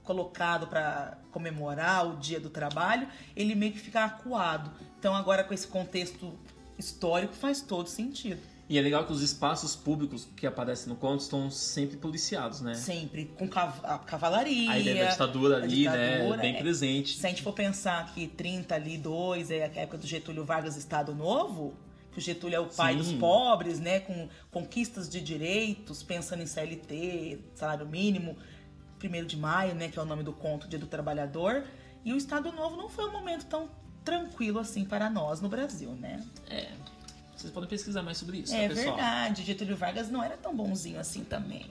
colocado 0.05 0.67
para 0.67 1.17
comemorar 1.31 2.07
o 2.07 2.17
dia 2.17 2.39
do 2.39 2.49
trabalho, 2.49 3.07
ele 3.35 3.55
meio 3.55 3.73
que 3.73 3.79
fica 3.79 4.05
acuado. 4.05 4.71
Então 4.97 5.13
agora 5.13 5.43
com 5.43 5.53
esse 5.53 5.67
contexto 5.67 6.37
histórico 6.77 7.33
faz 7.33 7.61
todo 7.61 7.89
sentido. 7.89 8.41
E 8.67 8.79
é 8.79 8.81
legal 8.81 9.05
que 9.05 9.11
os 9.11 9.21
espaços 9.21 9.75
públicos 9.75 10.27
que 10.35 10.47
aparecem 10.47 10.89
no 10.89 10.95
conto 10.95 11.21
estão 11.21 11.51
sempre 11.51 11.97
policiados, 11.97 12.61
né? 12.61 12.73
Sempre, 12.73 13.25
com 13.37 13.47
cav 13.47 13.79
a 13.83 13.99
cavalaria. 13.99 14.71
A 14.71 14.79
ideia 14.79 15.05
da 15.05 15.11
ditadura 15.11 15.57
ali, 15.57 15.85
né? 15.85 16.17
ditadura, 16.17 16.37
né? 16.37 16.41
Bem 16.41 16.55
é, 16.55 16.59
presente. 16.59 17.15
Se 17.15 17.25
a 17.27 17.29
gente 17.29 17.43
for 17.43 17.53
pensar 17.53 18.11
que 18.13 18.27
30 18.27 18.73
ali, 18.73 18.97
2 18.97 19.51
é 19.51 19.65
a 19.65 19.81
época 19.81 19.99
do 19.99 20.07
Getúlio 20.07 20.43
Vargas, 20.43 20.75
Estado 20.75 21.13
Novo, 21.13 21.75
que 22.11 22.17
o 22.17 22.21
Getúlio 22.21 22.55
é 22.55 22.59
o 22.59 22.65
pai 22.65 22.93
Sim. 22.93 22.99
dos 22.99 23.11
pobres, 23.13 23.79
né? 23.79 23.99
Com 23.99 24.27
conquistas 24.49 25.07
de 25.07 25.21
direitos, 25.21 26.01
pensando 26.01 26.41
em 26.41 26.47
CLT, 26.47 27.39
salário 27.53 27.85
mínimo. 27.85 28.35
1 29.03 29.25
de 29.25 29.37
maio, 29.37 29.75
né, 29.75 29.89
que 29.89 29.99
é 29.99 30.01
o 30.01 30.05
nome 30.05 30.23
do 30.23 30.33
conto, 30.33 30.67
Dia 30.67 30.79
do 30.79 30.87
Trabalhador. 30.87 31.63
E 32.03 32.13
o 32.13 32.17
Estado 32.17 32.51
Novo 32.51 32.75
não 32.75 32.89
foi 32.89 33.05
um 33.05 33.11
momento 33.11 33.45
tão 33.45 33.69
tranquilo 34.03 34.59
assim 34.59 34.85
para 34.85 35.09
nós 35.09 35.41
no 35.41 35.49
Brasil, 35.49 35.89
né? 35.91 36.23
É. 36.49 36.69
Vocês 37.35 37.51
podem 37.51 37.67
pesquisar 37.67 38.01
mais 38.01 38.17
sobre 38.17 38.37
isso, 38.37 38.53
É 38.53 38.67
tá, 38.67 38.73
verdade. 38.73 39.43
Getúlio 39.43 39.75
Vargas 39.75 40.09
não 40.09 40.23
era 40.23 40.37
tão 40.37 40.55
bonzinho 40.55 40.99
assim 40.99 41.23
também. 41.23 41.67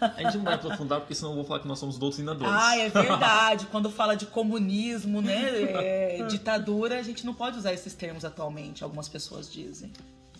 A 0.00 0.22
gente 0.24 0.38
não 0.38 0.44
vai 0.44 0.54
aprofundar, 0.54 1.00
porque 1.00 1.14
senão 1.14 1.30
eu 1.30 1.36
vou 1.36 1.44
falar 1.44 1.60
que 1.60 1.68
nós 1.68 1.78
somos 1.78 1.96
doutrinadores. 1.96 2.52
Ah, 2.52 2.76
é 2.76 2.88
verdade. 2.88 3.66
Quando 3.70 3.90
fala 3.90 4.16
de 4.16 4.26
comunismo, 4.26 5.22
né, 5.22 5.42
é, 6.18 6.26
ditadura, 6.26 6.98
a 6.98 7.02
gente 7.02 7.24
não 7.24 7.32
pode 7.32 7.58
usar 7.58 7.72
esses 7.72 7.94
termos 7.94 8.24
atualmente, 8.24 8.82
algumas 8.82 9.08
pessoas 9.08 9.50
dizem. 9.50 9.92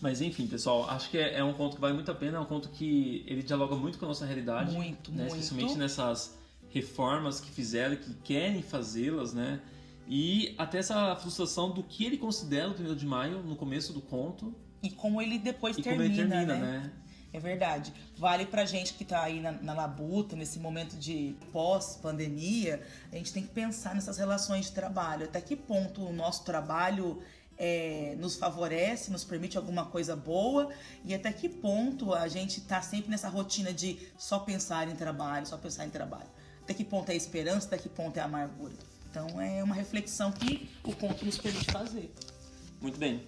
Mas 0.03 0.21
enfim, 0.21 0.49
pessoal, 0.49 0.91
acho 0.91 1.09
que 1.09 1.17
é, 1.17 1.39
é, 1.39 1.45
um 1.45 1.53
conto 1.53 1.77
que 1.77 1.81
vale 1.81 1.95
muito 1.95 2.11
a 2.11 2.15
pena, 2.15 2.37
é 2.37 2.41
um 2.41 2.45
conto 2.45 2.71
que 2.71 3.25
ele 3.25 3.41
dialoga 3.41 3.77
muito 3.77 3.99
com 3.99 4.05
a 4.05 4.09
nossa 4.09 4.27
realidade. 4.27 4.75
Muito, 4.75 5.13
né? 5.13 5.29
muito. 5.29 5.37
Especialmente 5.37 5.79
nessas 5.79 6.37
reformas 6.71 7.41
que 7.41 7.49
fizeram, 7.53 7.95
que 7.95 8.13
querem 8.15 8.63
fazê-las, 8.63 9.33
né? 9.33 9.61
E 10.09 10.57
até 10.59 10.79
essa 10.79 11.15
frustração 11.15 11.71
do 11.71 11.85
que 11.85 12.05
ele 12.05 12.19
considera 12.19 12.69
o 12.69 12.73
1 12.73 12.97
de 12.97 13.07
maio 13.07 13.45
no 13.45 13.55
começo 13.55 13.93
do 13.93 14.01
conto. 14.01 14.53
E 14.83 14.91
como 14.91 15.23
ele 15.23 15.39
depois 15.39 15.79
e 15.79 15.83
termina, 15.83 16.05
como 16.05 16.19
ele 16.19 16.29
termina, 16.29 16.55
né? 16.59 16.81
né? 16.81 16.93
É 17.33 17.39
verdade. 17.39 17.95
Vale 18.19 18.45
pra 18.45 18.65
gente 18.65 18.95
que 18.95 19.05
tá 19.05 19.23
aí 19.23 19.41
na, 19.41 19.53
na 19.53 19.73
labuta, 19.73 20.35
nesse 20.35 20.59
momento 20.59 20.97
de 20.97 21.37
pós-pandemia, 21.53 22.83
a 23.13 23.17
gente 23.17 23.33
tem 23.33 23.45
que 23.45 23.51
pensar 23.51 23.95
nessas 23.95 24.19
relações 24.19 24.67
de 24.67 24.73
trabalho. 24.73 25.25
Até 25.25 25.41
que 25.41 25.55
ponto 25.55 26.05
o 26.05 26.13
nosso 26.13 26.45
trabalho 26.45 27.23
é, 27.64 28.16
nos 28.19 28.35
favorece, 28.35 29.12
nos 29.12 29.23
permite 29.23 29.57
alguma 29.57 29.85
coisa 29.85 30.16
boa 30.16 30.69
e 31.04 31.14
até 31.14 31.33
que 31.33 31.49
ponto 31.49 32.12
a 32.12 32.26
gente 32.26 32.61
tá 32.61 32.83
sempre 32.83 33.09
nessa 33.09 33.28
rotina 33.28 33.73
de 33.73 34.00
só 34.19 34.40
pensar 34.40 34.88
em 34.88 34.97
trabalho, 34.97 35.47
só 35.47 35.57
pensar 35.57 35.87
em 35.87 35.90
trabalho. 35.90 36.26
Até 36.61 36.75
que 36.75 36.83
ponto 36.83 37.09
é 37.11 37.12
a 37.12 37.16
esperança, 37.16 37.69
até 37.69 37.78
que 37.78 37.88
ponto 37.88 38.16
é 38.16 38.21
a 38.21 38.25
amargura. 38.25 38.73
Então 39.09 39.40
é 39.40 39.62
uma 39.62 39.76
reflexão 39.76 40.33
que 40.33 40.69
o 40.83 40.92
conto 40.97 41.25
nos 41.25 41.38
permite 41.38 41.71
fazer. 41.71 42.12
Muito 42.81 42.99
bem. 42.99 43.25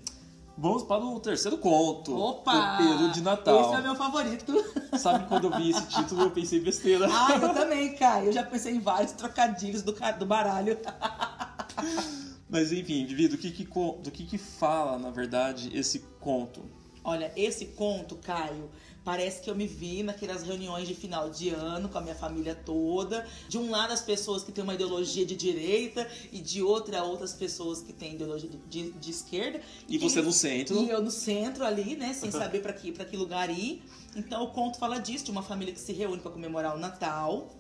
Vamos 0.59 0.83
para 0.83 1.05
o 1.05 1.21
terceiro 1.21 1.57
conto. 1.59 2.17
Opa! 2.17 2.75
O 2.75 2.77
Peru 2.79 3.13
de 3.13 3.21
Natal. 3.21 3.67
Esse 3.67 3.75
é 3.75 3.83
meu 3.83 3.95
favorito. 3.95 4.53
Sabe 4.99 5.29
quando 5.29 5.45
eu 5.45 5.57
vi 5.57 5.71
esse 5.71 5.87
título 5.87 6.23
eu 6.23 6.31
pensei 6.33 6.59
besteira. 6.59 7.07
Ah, 7.09 7.39
eu 7.41 7.55
também, 7.55 7.95
cara. 7.95 8.25
Eu 8.25 8.33
já 8.33 8.43
pensei 8.43 8.75
em 8.75 8.81
vários 8.81 9.13
trocadilhos 9.13 9.83
do, 9.83 9.93
do 9.93 10.27
baralho. 10.27 10.77
Mas 12.55 12.71
enfim, 12.71 13.05
Vivi, 13.05 13.27
do 13.27 13.37
que 13.37 13.51
que, 13.51 13.65
do 13.65 14.11
que 14.13 14.25
que 14.25 14.39
fala, 14.39 14.97
na 14.97 15.11
verdade, 15.11 15.77
esse 15.77 16.05
conto? 16.21 16.63
Olha, 17.03 17.33
esse 17.35 17.67
conto, 17.67 18.15
Caio, 18.15 18.71
parece 19.05 19.43
que 19.43 19.51
eu 19.51 19.57
me 19.57 19.67
vi 19.67 20.05
naquelas 20.05 20.45
reuniões 20.45 20.87
de 20.87 20.95
final 20.95 21.29
de 21.31 21.49
ano 21.49 21.89
com 21.89 21.99
a 21.99 22.01
minha 22.01 22.15
família 22.15 22.55
toda. 22.55 23.27
De 23.49 23.59
um 23.59 23.73
lado, 23.73 23.93
as 23.93 24.03
pessoas 24.03 24.45
que 24.45 24.53
têm 24.53 24.63
uma 24.63 24.75
ideologia 24.75 25.27
de 25.27 25.35
direita 25.35 26.09
e 26.31 26.41
de 26.41 26.63
outra, 26.63 27.03
outras 27.03 27.33
pessoas 27.33 27.83
que 27.83 27.93
têm 27.93 28.15
ideologia 28.15 28.49
de, 28.71 28.93
de 28.93 29.11
esquerda. 29.11 29.61
E, 29.89 29.97
e 29.97 29.99
você 29.99 30.23
no 30.23 30.31
centro. 30.31 30.81
E 30.81 30.89
eu 30.89 31.03
no 31.03 31.11
centro 31.11 31.65
ali, 31.65 31.97
né, 31.97 32.15
sem 32.15 32.31
saber 32.33 32.63
para 32.63 32.73
que, 32.73 32.93
pra 32.93 33.05
que 33.05 33.17
lugar 33.17 33.51
ir. 33.51 33.83
Então, 34.15 34.45
o 34.45 34.53
conto 34.53 34.79
fala 34.79 35.01
disso, 35.01 35.25
de 35.25 35.33
uma 35.33 35.43
família 35.43 35.75
que 35.75 35.81
se 35.81 35.93
reúne 35.93 36.23
para 36.23 36.31
comemorar 36.31 36.77
o 36.77 36.79
Natal. 36.79 37.51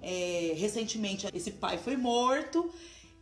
É, 0.00 0.52
recentemente, 0.56 1.26
esse 1.34 1.50
pai 1.50 1.78
foi 1.78 1.96
morto. 1.96 2.70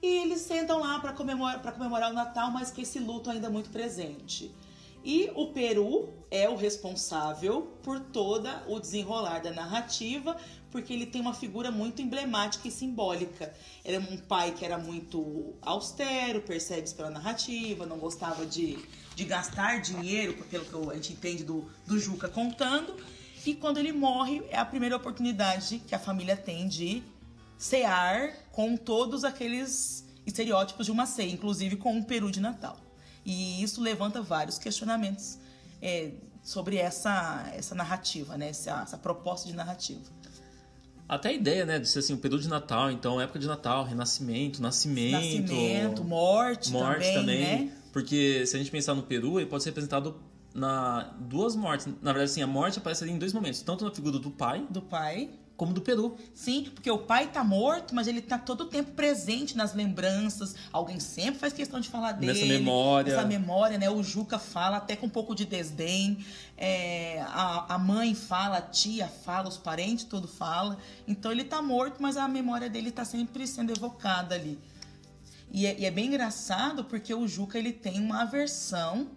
E 0.04 0.18
eles 0.18 0.42
sentam 0.42 0.80
lá 0.80 0.98
para 0.98 1.14
comemorar, 1.14 1.62
comemorar 1.72 2.10
o 2.10 2.12
Natal, 2.12 2.50
mas 2.50 2.70
com 2.70 2.78
esse 2.78 2.98
luto 2.98 3.30
ainda 3.30 3.48
muito 3.48 3.70
presente. 3.70 4.54
E 5.02 5.30
o 5.34 5.46
Peru 5.46 6.12
é 6.30 6.46
o 6.46 6.56
responsável 6.56 7.74
por 7.82 7.98
toda 7.98 8.62
o 8.68 8.78
desenrolar 8.78 9.38
da 9.38 9.50
narrativa, 9.50 10.36
porque 10.70 10.92
ele 10.92 11.06
tem 11.06 11.22
uma 11.22 11.32
figura 11.32 11.70
muito 11.70 12.02
emblemática 12.02 12.68
e 12.68 12.70
simbólica. 12.70 13.54
Ele 13.82 13.96
é 13.96 14.00
um 14.00 14.18
pai 14.18 14.52
que 14.52 14.62
era 14.62 14.76
muito 14.76 15.54
austero, 15.62 16.42
percebe-se 16.42 16.94
pela 16.94 17.08
narrativa, 17.08 17.86
não 17.86 17.96
gostava 17.96 18.44
de, 18.44 18.78
de 19.16 19.24
gastar 19.24 19.80
dinheiro, 19.80 20.34
pelo 20.50 20.66
que 20.66 20.90
a 20.90 20.94
gente 20.96 21.14
entende 21.14 21.44
do, 21.44 21.64
do 21.86 21.98
Juca 21.98 22.28
contando. 22.28 22.94
E 23.46 23.54
quando 23.54 23.78
ele 23.78 23.92
morre, 23.92 24.42
é 24.50 24.58
a 24.58 24.66
primeira 24.66 24.96
oportunidade 24.96 25.78
que 25.78 25.94
a 25.94 25.98
família 25.98 26.36
tem 26.36 26.68
de 26.68 27.02
cear 27.58 28.32
com 28.52 28.76
todos 28.76 29.24
aqueles 29.24 30.04
estereótipos 30.26 30.86
de 30.86 30.92
uma 30.92 31.06
ceia, 31.06 31.30
inclusive 31.30 31.76
com 31.76 31.92
um 31.92 32.02
peru 32.02 32.30
de 32.30 32.40
Natal. 32.40 32.76
E 33.24 33.62
isso 33.62 33.80
levanta 33.80 34.20
vários 34.20 34.58
questionamentos 34.58 35.38
é, 35.80 36.12
sobre 36.42 36.76
essa, 36.76 37.50
essa 37.54 37.74
narrativa, 37.74 38.36
né? 38.36 38.48
essa, 38.48 38.82
essa 38.82 38.98
proposta 38.98 39.48
de 39.48 39.54
narrativa. 39.54 40.02
Até 41.06 41.28
a 41.28 41.32
ideia, 41.32 41.66
né, 41.66 41.78
de 41.78 41.86
ser 41.86 41.98
assim, 41.98 42.14
o 42.14 42.18
período 42.18 42.42
de 42.42 42.48
Natal, 42.48 42.90
então 42.90 43.20
época 43.20 43.38
de 43.38 43.46
Natal, 43.46 43.84
renascimento, 43.84 44.62
nascimento. 44.62 45.12
Nascimento, 45.12 46.04
morte, 46.04 46.72
morte 46.72 47.12
também, 47.12 47.14
também 47.14 47.66
né? 47.66 47.72
Porque 47.92 48.46
se 48.46 48.56
a 48.56 48.58
gente 48.58 48.70
pensar 48.70 48.94
no 48.94 49.02
Peru, 49.02 49.38
ele 49.38 49.48
pode 49.48 49.62
ser 49.62 49.68
representado 49.68 50.16
na 50.54 51.14
duas 51.20 51.54
mortes. 51.54 51.86
Na 51.86 52.12
verdade, 52.12 52.30
assim, 52.30 52.42
a 52.42 52.46
morte 52.46 52.78
aparece 52.78 53.04
ali 53.04 53.12
em 53.12 53.18
dois 53.18 53.32
momentos, 53.32 53.60
tanto 53.60 53.84
na 53.84 53.90
figura 53.90 54.18
do 54.18 54.30
pai, 54.30 54.66
do 54.70 54.80
pai, 54.80 55.30
como 55.56 55.72
do 55.72 55.80
Peru. 55.80 56.16
Sim, 56.34 56.70
porque 56.74 56.90
o 56.90 56.98
pai 56.98 57.28
tá 57.28 57.44
morto, 57.44 57.94
mas 57.94 58.08
ele 58.08 58.20
tá 58.20 58.38
todo 58.38 58.62
o 58.62 58.64
tempo 58.66 58.92
presente 58.92 59.56
nas 59.56 59.74
lembranças. 59.74 60.54
Alguém 60.72 60.98
sempre 60.98 61.38
faz 61.38 61.52
questão 61.52 61.80
de 61.80 61.88
falar 61.88 62.12
dele. 62.12 62.32
Nessa 62.32 62.46
memória. 62.46 63.14
Nessa 63.14 63.26
memória, 63.26 63.78
né? 63.78 63.88
O 63.88 64.02
Juca 64.02 64.38
fala 64.38 64.78
até 64.78 64.96
com 64.96 65.06
um 65.06 65.10
pouco 65.10 65.34
de 65.34 65.44
desdém. 65.44 66.24
É, 66.56 67.20
a, 67.28 67.74
a 67.74 67.78
mãe 67.78 68.14
fala, 68.14 68.58
a 68.58 68.62
tia 68.62 69.06
fala, 69.06 69.48
os 69.48 69.56
parentes 69.56 70.04
tudo 70.04 70.26
fala. 70.26 70.76
Então 71.06 71.30
ele 71.30 71.44
tá 71.44 71.62
morto, 71.62 71.96
mas 72.00 72.16
a 72.16 72.26
memória 72.26 72.68
dele 72.68 72.90
tá 72.90 73.04
sempre 73.04 73.46
sendo 73.46 73.72
evocada 73.72 74.34
ali. 74.34 74.58
E 75.52 75.66
é, 75.66 75.78
e 75.78 75.84
é 75.84 75.90
bem 75.90 76.06
engraçado 76.06 76.84
porque 76.84 77.14
o 77.14 77.28
Juca 77.28 77.56
ele 77.56 77.72
tem 77.72 78.00
uma 78.00 78.22
aversão 78.22 79.08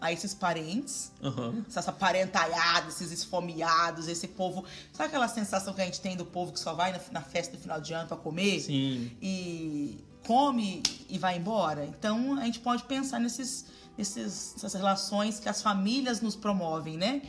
a 0.00 0.12
esses 0.12 0.34
parentes, 0.34 1.12
uhum. 1.22 1.64
essa 1.74 1.92
parentalhada, 1.92 2.88
esses 2.88 3.10
esfomeados, 3.10 4.08
esse 4.08 4.28
povo. 4.28 4.64
Sabe 4.92 5.08
aquela 5.08 5.28
sensação 5.28 5.72
que 5.72 5.80
a 5.80 5.84
gente 5.84 6.00
tem 6.00 6.16
do 6.16 6.24
povo 6.24 6.52
que 6.52 6.60
só 6.60 6.74
vai 6.74 6.92
na, 6.92 7.00
na 7.12 7.22
festa 7.22 7.56
do 7.56 7.62
final 7.62 7.80
de 7.80 7.92
ano 7.94 8.06
para 8.08 8.16
comer? 8.16 8.60
Sim. 8.60 9.10
E 9.22 10.04
come 10.26 10.82
e 11.08 11.18
vai 11.18 11.38
embora? 11.38 11.84
Então 11.84 12.38
a 12.38 12.44
gente 12.44 12.58
pode 12.58 12.82
pensar 12.84 13.20
nesses 13.20 13.66
esses, 13.98 14.54
essas 14.56 14.74
relações 14.74 15.40
que 15.40 15.48
as 15.48 15.62
famílias 15.62 16.20
nos 16.20 16.36
promovem, 16.36 16.96
né? 16.96 17.22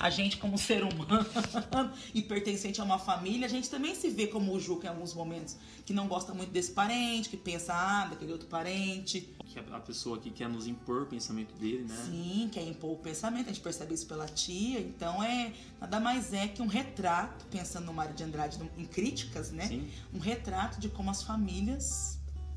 A 0.00 0.08
gente, 0.08 0.38
como 0.38 0.56
ser 0.56 0.82
humano 0.82 1.26
e 2.14 2.22
pertencente 2.22 2.80
a 2.80 2.84
uma 2.84 2.98
família, 2.98 3.46
a 3.46 3.50
gente 3.50 3.68
também 3.68 3.94
se 3.94 4.08
vê 4.08 4.26
como 4.26 4.52
o 4.52 4.60
Juca 4.60 4.86
em 4.86 4.90
alguns 4.90 5.12
momentos, 5.12 5.56
que 5.84 5.92
não 5.92 6.08
gosta 6.08 6.32
muito 6.32 6.50
desse 6.50 6.72
parente, 6.72 7.28
que 7.28 7.36
pensa, 7.36 7.74
ah, 7.74 8.06
daquele 8.06 8.32
outro 8.32 8.48
parente. 8.48 9.28
Que 9.44 9.58
a 9.58 9.80
pessoa 9.80 10.18
que 10.18 10.30
quer 10.30 10.48
nos 10.48 10.66
impor 10.66 11.02
o 11.02 11.06
pensamento 11.06 11.54
dele, 11.56 11.84
né? 11.86 11.96
Sim, 12.06 12.48
quer 12.50 12.66
impor 12.66 12.92
o 12.92 12.96
pensamento, 12.96 13.50
a 13.50 13.52
gente 13.52 13.62
percebe 13.62 13.94
isso 13.94 14.06
pela 14.06 14.26
tia, 14.26 14.80
então 14.80 15.22
é 15.22 15.52
nada 15.80 16.00
mais 16.00 16.32
é 16.32 16.48
que 16.48 16.62
um 16.62 16.66
retrato, 16.66 17.44
pensando 17.46 17.84
no 17.84 17.92
Mário 17.92 18.14
de 18.14 18.24
Andrade 18.24 18.58
em 18.76 18.84
críticas, 18.86 19.52
né? 19.52 19.68
Sim. 19.68 19.88
Um 20.12 20.18
retrato 20.18 20.80
de 20.80 20.88
como 20.88 21.10
as 21.10 21.22
famílias 21.22 22.13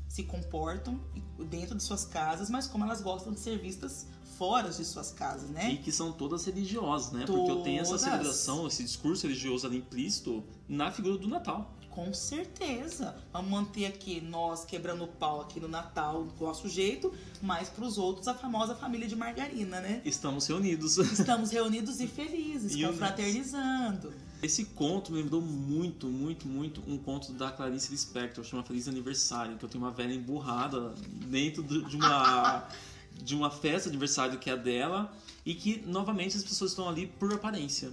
se 0.08 0.22
comportam 0.24 1.00
dentro 1.48 1.76
de 1.76 1.82
suas 1.82 2.04
casas, 2.04 2.48
mas 2.50 2.66
como 2.66 2.84
elas 2.84 3.00
gostam 3.00 3.32
de 3.32 3.40
ser 3.40 3.58
vistas 3.58 4.06
fora 4.38 4.70
de 4.70 4.84
suas 4.84 5.10
casas, 5.10 5.50
né? 5.50 5.72
E 5.72 5.78
que 5.78 5.90
são 5.90 6.12
todas 6.12 6.44
religiosas, 6.44 7.12
né? 7.12 7.24
Todas. 7.26 7.42
Porque 7.42 7.58
eu 7.58 7.62
tenho 7.62 7.82
essa 7.82 7.98
celebração, 7.98 8.66
esse 8.66 8.84
discurso 8.84 9.26
religioso 9.26 9.66
ali 9.66 9.78
implícito 9.78 10.44
na 10.68 10.90
figura 10.90 11.18
do 11.18 11.28
Natal. 11.28 11.74
Com 11.90 12.14
certeza. 12.14 13.16
Vamos 13.32 13.50
manter 13.50 13.86
aqui 13.86 14.20
nós 14.20 14.64
quebrando 14.64 15.02
o 15.02 15.08
pau 15.08 15.40
aqui 15.40 15.58
no 15.58 15.66
Natal 15.66 16.24
do 16.24 16.44
nosso 16.44 16.68
jeito, 16.68 17.12
mas 17.42 17.68
para 17.68 17.84
os 17.84 17.98
outros 17.98 18.28
a 18.28 18.34
famosa 18.34 18.76
família 18.76 19.08
de 19.08 19.16
margarina, 19.16 19.80
né? 19.80 20.00
Estamos 20.04 20.46
reunidos. 20.46 20.96
Estamos 20.98 21.50
reunidos 21.52 21.98
e 21.98 22.06
felizes, 22.06 22.80
confraternizando. 22.80 24.12
Esse 24.42 24.66
conto 24.66 25.12
me 25.12 25.20
lembrou 25.20 25.40
muito, 25.40 26.06
muito, 26.06 26.46
muito 26.46 26.82
um 26.86 26.96
conto 26.96 27.32
da 27.32 27.50
Clarice 27.50 27.90
Lispector, 27.90 28.44
chama 28.44 28.62
Feliz 28.62 28.86
Aniversário, 28.86 29.56
que 29.56 29.64
eu 29.64 29.68
tenho 29.68 29.82
uma 29.82 29.90
velha 29.90 30.14
emburrada 30.14 30.94
dentro 31.26 31.62
de 31.62 31.96
uma 31.96 32.68
de 33.22 33.34
uma 33.34 33.50
festa 33.50 33.88
de 33.88 33.96
aniversário 33.96 34.38
que 34.38 34.48
é 34.48 34.52
a 34.52 34.56
dela 34.56 35.12
e 35.44 35.54
que 35.54 35.82
novamente 35.86 36.36
as 36.36 36.44
pessoas 36.44 36.70
estão 36.70 36.88
ali 36.88 37.06
por 37.06 37.32
aparência. 37.32 37.88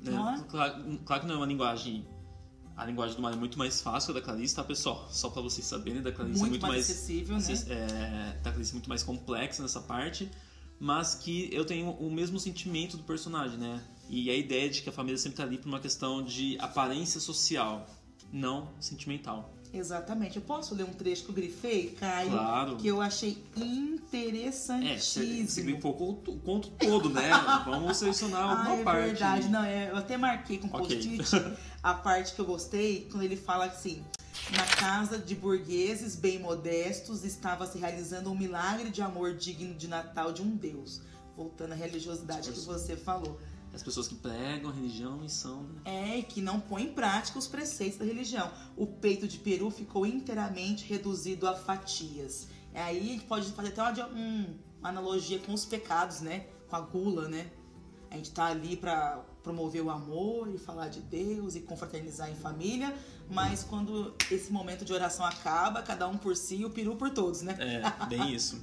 Né? 0.00 0.44
Claro, 0.48 0.98
claro, 1.04 1.22
que 1.22 1.26
não 1.26 1.34
é 1.34 1.38
uma 1.38 1.46
linguagem 1.46 2.04
a 2.76 2.86
linguagem 2.86 3.14
do 3.14 3.20
mar 3.20 3.34
é 3.34 3.36
muito 3.36 3.58
mais 3.58 3.82
fácil 3.82 4.14
da 4.14 4.22
Clarice, 4.22 4.54
tá, 4.54 4.64
pessoal? 4.64 5.06
Só 5.10 5.28
para 5.28 5.42
vocês 5.42 5.66
saberem, 5.66 6.00
da 6.00 6.10
Clarice 6.10 6.38
muito 6.38 6.46
é 6.46 6.50
muito 6.50 6.62
mais, 6.62 6.74
mais 6.74 6.90
acessível, 6.90 7.36
né? 7.36 7.44
É, 7.68 8.38
da 8.42 8.50
Clarice 8.50 8.70
é 8.70 8.74
muito 8.74 8.88
mais 8.88 9.02
complexa 9.02 9.62
nessa 9.62 9.82
parte, 9.82 10.30
mas 10.78 11.14
que 11.14 11.50
eu 11.52 11.66
tenho 11.66 11.90
o 11.90 12.10
mesmo 12.10 12.40
sentimento 12.40 12.96
do 12.96 13.02
personagem, 13.02 13.58
né? 13.58 13.84
E 14.12 14.28
a 14.28 14.34
ideia 14.34 14.68
de 14.68 14.82
que 14.82 14.88
a 14.88 14.92
família 14.92 15.16
sempre 15.16 15.34
está 15.34 15.44
ali 15.44 15.56
por 15.56 15.68
uma 15.68 15.78
questão 15.78 16.20
de 16.20 16.58
aparência 16.58 17.20
social, 17.20 17.86
não 18.32 18.68
sentimental. 18.80 19.54
Exatamente. 19.72 20.36
Eu 20.36 20.42
posso 20.42 20.74
ler 20.74 20.82
um 20.82 20.92
trecho 20.92 21.22
que 21.22 21.30
eu 21.30 21.34
grifei, 21.34 21.90
Caio? 21.92 22.30
Claro. 22.30 22.76
Que 22.76 22.88
eu 22.88 23.00
achei 23.00 23.38
interessantíssimo. 23.56 25.42
É, 25.42 25.46
você 25.46 25.62
grifou 25.62 25.92
o 25.92 26.38
conto 26.40 26.70
todo, 26.72 27.08
né? 27.08 27.30
Vamos 27.64 27.98
selecionar 27.98 28.42
alguma 28.42 28.74
ah, 28.74 28.80
é 28.80 28.82
parte. 28.82 29.00
É 29.00 29.06
verdade. 29.06 29.48
Não, 29.48 29.62
é, 29.64 29.90
eu 29.90 29.96
até 29.96 30.16
marquei 30.16 30.58
com 30.58 30.66
okay. 30.66 30.96
post-it 30.96 31.56
a 31.80 31.94
parte 31.94 32.34
que 32.34 32.40
eu 32.40 32.46
gostei, 32.46 33.08
quando 33.12 33.22
ele 33.22 33.36
fala 33.36 33.66
assim... 33.66 34.04
Na 34.56 34.66
casa 34.66 35.16
de 35.16 35.36
burgueses 35.36 36.16
bem 36.16 36.40
modestos 36.40 37.24
estava 37.24 37.66
se 37.66 37.78
realizando 37.78 38.30
um 38.30 38.34
milagre 38.34 38.90
de 38.90 39.00
amor 39.00 39.34
digno 39.36 39.74
de 39.74 39.86
Natal 39.86 40.32
de 40.32 40.42
um 40.42 40.56
Deus. 40.56 41.00
Voltando 41.36 41.72
à 41.72 41.76
religiosidade 41.76 42.50
que 42.50 42.60
você 42.60 42.96
falou. 42.96 43.38
As 43.72 43.82
pessoas 43.82 44.08
que 44.08 44.14
pregam 44.14 44.70
a 44.70 44.72
religião 44.72 45.24
e 45.24 45.28
são. 45.28 45.62
Né? 45.62 46.18
É, 46.18 46.22
que 46.22 46.40
não 46.40 46.60
põem 46.60 46.86
em 46.86 46.92
prática 46.92 47.38
os 47.38 47.46
preceitos 47.46 47.98
da 47.98 48.04
religião. 48.04 48.50
O 48.76 48.86
peito 48.86 49.28
de 49.28 49.38
peru 49.38 49.70
ficou 49.70 50.04
inteiramente 50.04 50.84
reduzido 50.84 51.46
a 51.46 51.54
fatias. 51.54 52.48
Aí 52.74 53.20
pode 53.28 53.50
fazer 53.52 53.68
até 53.68 53.82
uma, 53.82 54.16
uma 54.80 54.88
analogia 54.88 55.38
com 55.38 55.52
os 55.52 55.64
pecados, 55.64 56.20
né? 56.20 56.46
Com 56.68 56.76
a 56.76 56.80
gula, 56.80 57.28
né? 57.28 57.50
A 58.10 58.16
gente 58.16 58.32
tá 58.32 58.46
ali 58.46 58.76
para 58.76 59.24
promover 59.42 59.82
o 59.82 59.90
amor 59.90 60.52
e 60.52 60.58
falar 60.58 60.88
de 60.88 61.00
Deus 61.00 61.54
e 61.54 61.60
confraternizar 61.60 62.28
em 62.28 62.34
família, 62.34 62.94
mas 63.30 63.62
quando 63.62 64.14
esse 64.30 64.52
momento 64.52 64.84
de 64.84 64.92
oração 64.92 65.24
acaba, 65.24 65.80
cada 65.80 66.08
um 66.08 66.16
por 66.16 66.36
si 66.36 66.56
e 66.56 66.64
o 66.64 66.70
peru 66.70 66.96
por 66.96 67.10
todos, 67.10 67.42
né? 67.42 67.56
É, 67.58 68.06
bem 68.06 68.34
isso. 68.34 68.60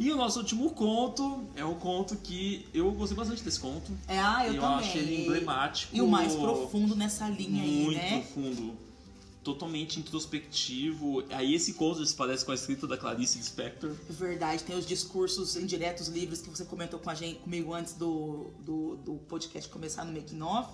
E 0.00 0.10
o 0.10 0.16
nosso 0.16 0.38
último 0.38 0.70
conto 0.70 1.44
é 1.54 1.62
um 1.62 1.74
conto 1.74 2.16
que 2.16 2.66
eu 2.72 2.90
gostei 2.92 3.14
bastante 3.14 3.42
desse 3.44 3.60
conto. 3.60 3.92
É, 4.08 4.18
ah, 4.18 4.46
eu, 4.46 4.54
eu 4.54 4.60
também. 4.62 4.78
acho 4.78 4.96
ele 4.96 5.26
emblemático. 5.26 5.94
E 5.94 6.00
o 6.00 6.08
mais 6.08 6.34
profundo 6.34 6.96
nessa 6.96 7.28
linha 7.28 7.62
aí, 7.62 7.84
muito 7.84 7.98
né? 7.98 8.10
profundo. 8.22 8.72
Totalmente 9.44 10.00
introspectivo. 10.00 11.22
Aí 11.28 11.54
esse 11.54 11.74
conto 11.74 12.04
se 12.06 12.14
parece 12.14 12.46
com 12.46 12.52
a 12.52 12.54
escrita 12.54 12.86
da 12.86 12.96
Clarice 12.96 13.36
Lispector. 13.36 13.94
Verdade, 14.08 14.62
tem 14.64 14.74
os 14.74 14.86
discursos 14.86 15.54
indiretos 15.54 16.08
livres 16.08 16.40
que 16.40 16.48
você 16.48 16.64
comentou 16.64 16.98
com 16.98 17.10
a 17.10 17.14
gente, 17.14 17.40
comigo 17.40 17.74
antes 17.74 17.92
do, 17.92 18.46
do, 18.64 18.96
do 19.04 19.12
podcast 19.28 19.68
começar 19.68 20.06
no 20.06 20.12
Making 20.14 20.40
Off, 20.40 20.72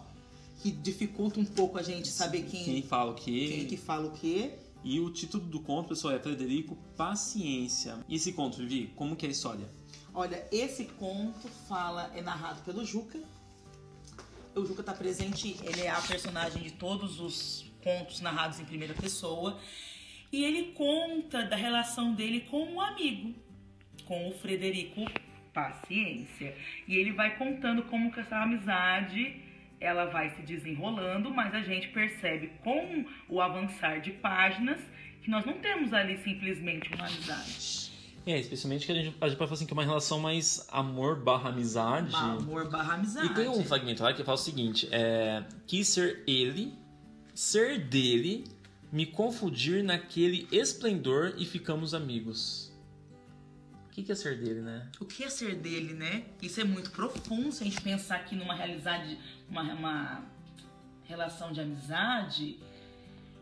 que 0.62 0.71
dificulta 0.71 1.41
um 1.41 1.45
pouco 1.45 1.79
a 1.79 1.83
gente 1.83 2.09
saber 2.09 2.43
quem, 2.43 2.62
Quem 2.62 2.83
fala 2.83 3.11
o 3.11 3.15
quê? 3.15 3.49
quem 3.57 3.67
que 3.67 3.77
fala 3.77 4.07
o 4.07 4.12
quê. 4.12 4.53
E 4.88 5.01
o 5.01 5.11
título 5.11 5.44
do 5.44 5.59
conto, 5.59 5.88
pessoal, 5.88 6.14
é 6.14 6.20
Frederico 6.20 6.77
Paciência. 6.96 7.99
E 8.09 8.14
esse 8.14 8.33
conto, 8.33 8.59
Vivi, 8.59 8.92
como 8.94 9.16
que 9.16 9.27
é 9.27 9.29
a 9.29 9.33
história? 9.33 9.68
Olha, 10.14 10.46
esse 10.53 10.85
conto 10.85 11.49
fala, 11.68 12.12
é 12.14 12.22
narrado 12.22 12.62
pelo 12.62 12.85
Juca. 12.85 13.18
O 14.55 14.64
Juca 14.64 14.85
tá 14.85 14.92
presente, 14.92 15.57
ele 15.64 15.81
é 15.81 15.90
a 15.90 16.01
personagem 16.01 16.62
de 16.62 16.70
todos 16.70 17.18
os 17.18 17.68
contos 17.83 18.20
narrados 18.20 18.61
em 18.61 18.64
primeira 18.64 18.94
pessoa. 18.94 19.59
E 20.31 20.44
ele 20.44 20.70
conta 20.70 21.42
da 21.42 21.57
relação 21.57 22.14
dele 22.14 22.42
com 22.42 22.62
um 22.62 22.81
amigo, 22.81 23.35
com 24.05 24.29
o 24.29 24.38
Frederico 24.38 25.05
Paciência. 25.53 26.57
E 26.87 26.94
ele 26.94 27.11
vai 27.11 27.37
contando 27.37 27.83
como 27.87 28.12
que 28.12 28.20
essa 28.20 28.40
amizade 28.40 29.42
ela 29.81 30.07
vai 30.07 30.31
se 30.31 30.43
desenrolando, 30.43 31.31
mas 31.31 31.55
a 31.55 31.61
gente 31.61 31.89
percebe 31.89 32.53
com 32.62 33.05
o 33.29 33.41
avançar 33.41 34.01
de 34.01 34.12
páginas 34.12 34.81
que 35.23 35.31
nós 35.31 35.45
não 35.45 35.55
temos 35.55 35.93
ali 35.93 36.17
simplesmente 36.19 36.93
uma 36.95 37.07
amizade. 37.07 37.87
É, 38.27 38.41
especialmente 38.41 38.87
que 38.87 38.93
a 38.93 38.95
gente, 38.95 39.09
a 39.21 39.29
gente 39.29 39.37
pode 39.37 39.37
falar 39.37 39.53
assim 39.53 39.67
que 39.67 39.73
é 39.73 39.75
uma 39.75 39.85
relação 39.85 40.19
mais 40.19 40.67
amor 40.73 41.23
barra 41.23 41.51
amizade. 41.51 42.15
Amor 42.15 42.69
barra 42.69 42.95
amizade. 42.95 43.27
E 43.27 43.35
tem 43.35 43.49
um 43.49 43.65
fragmento 43.65 44.03
lá 44.03 44.12
que 44.12 44.25
fala 44.25 44.35
o 44.35 44.41
seguinte: 44.41 44.89
é, 44.91 45.45
quis 45.65 45.87
ser 45.87 46.25
ele, 46.27 46.75
ser 47.33 47.79
dele, 47.79 48.45
me 48.91 49.07
confundir 49.07 49.85
naquele 49.85 50.49
esplendor 50.51 51.35
e 51.39 51.45
ficamos 51.45 51.95
amigos. 51.95 52.65
O 53.98 54.04
que, 54.04 54.12
é 54.12 54.14
ser 54.14 54.38
dele, 54.38 54.61
né? 54.61 54.88
O 55.00 55.04
que 55.06 55.24
é 55.24 55.30
ser 55.30 55.54
dele, 55.56 55.94
né? 55.94 56.24
Isso 56.42 56.61
é 56.61 56.64
muito 56.64 56.90
profundo 56.90 57.50
se 57.50 57.62
a 57.62 57.66
gente 57.66 57.80
pensar 57.80 58.16
aqui 58.16 58.37
numa 58.37 58.54
realidade, 58.54 59.18
uma, 59.48 59.62
uma 59.62 60.24
relação 61.04 61.50
de 61.52 61.61
amizade. 61.61 62.59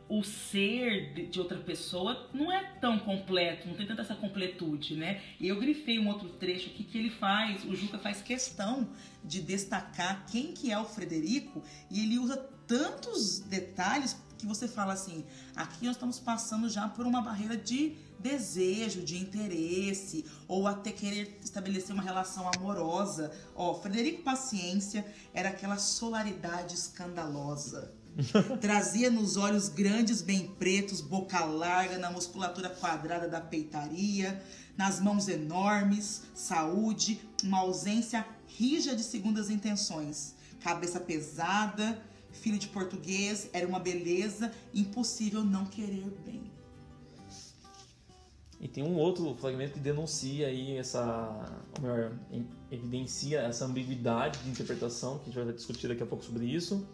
O 0.08 0.22
ser 0.22 1.12
de- 1.14 1.26
de 1.26 1.40
outra 1.40 1.58
pessoa 1.58 2.28
não 2.32 2.52
é 2.52 2.62
tão 2.78 2.98
completo, 2.98 3.66
não 3.66 3.74
tem 3.74 3.86
tanta 3.86 4.02
essa 4.02 4.14
completude, 4.14 4.94
né? 4.94 5.20
E 5.40 5.48
eu 5.48 5.58
grifei 5.58 5.98
um 5.98 6.06
outro 6.08 6.28
trecho 6.28 6.68
aqui 6.70 6.84
que 6.84 6.98
ele 6.98 7.10
faz, 7.10 7.64
o 7.64 7.74
Juca 7.74 7.98
faz 7.98 8.20
questão 8.22 8.88
de 9.24 9.40
destacar 9.40 10.24
quem 10.26 10.52
que 10.52 10.70
é 10.70 10.78
o 10.78 10.84
Frederico 10.84 11.62
e 11.90 12.00
ele 12.04 12.18
usa 12.18 12.36
tantos 12.66 13.40
detalhes 13.40 14.22
que 14.38 14.46
você 14.46 14.68
fala 14.68 14.92
assim, 14.92 15.24
aqui 15.56 15.86
nós 15.86 15.96
estamos 15.96 16.20
passando 16.20 16.68
já 16.68 16.86
por 16.86 17.06
uma 17.06 17.22
barreira 17.22 17.56
de 17.56 17.96
desejo, 18.18 19.02
de 19.02 19.18
interesse, 19.18 20.24
ou 20.48 20.66
até 20.66 20.90
querer 20.90 21.38
estabelecer 21.42 21.94
uma 21.94 22.02
relação 22.02 22.48
amorosa. 22.48 23.30
Ó, 23.54 23.74
Frederico 23.74 24.22
Paciência 24.22 25.04
era 25.32 25.50
aquela 25.50 25.76
solaridade 25.76 26.74
escandalosa. 26.74 27.92
Trazia 28.60 29.10
nos 29.10 29.36
olhos 29.36 29.68
grandes, 29.68 30.22
bem 30.22 30.46
pretos, 30.58 31.00
boca 31.00 31.44
larga, 31.44 31.98
na 31.98 32.10
musculatura 32.10 32.70
quadrada 32.70 33.28
da 33.28 33.40
peitaria, 33.40 34.42
nas 34.76 35.00
mãos 35.00 35.28
enormes, 35.28 36.22
saúde, 36.34 37.20
uma 37.42 37.58
ausência 37.58 38.24
rija 38.46 38.94
de 38.94 39.02
segundas 39.02 39.50
intenções, 39.50 40.34
cabeça 40.60 41.00
pesada, 41.00 42.00
filho 42.30 42.58
de 42.58 42.68
português, 42.68 43.48
era 43.52 43.66
uma 43.66 43.80
beleza, 43.80 44.52
impossível 44.72 45.44
não 45.44 45.64
querer 45.66 46.10
bem. 46.24 46.53
E 48.64 48.68
tem 48.68 48.82
um 48.82 48.96
outro 48.96 49.34
fragmento 49.34 49.74
que 49.74 49.78
denuncia 49.78 50.46
aí 50.46 50.78
essa. 50.78 51.62
Ou 51.76 51.82
melhor, 51.82 52.12
evidencia 52.70 53.40
essa 53.40 53.66
ambiguidade 53.66 54.38
de 54.38 54.48
interpretação, 54.48 55.18
que 55.18 55.24
a 55.24 55.32
gente 55.32 55.44
vai 55.44 55.52
discutir 55.52 55.86
daqui 55.86 56.02
a 56.02 56.06
pouco 56.06 56.24
sobre 56.24 56.46
isso. 56.46 56.88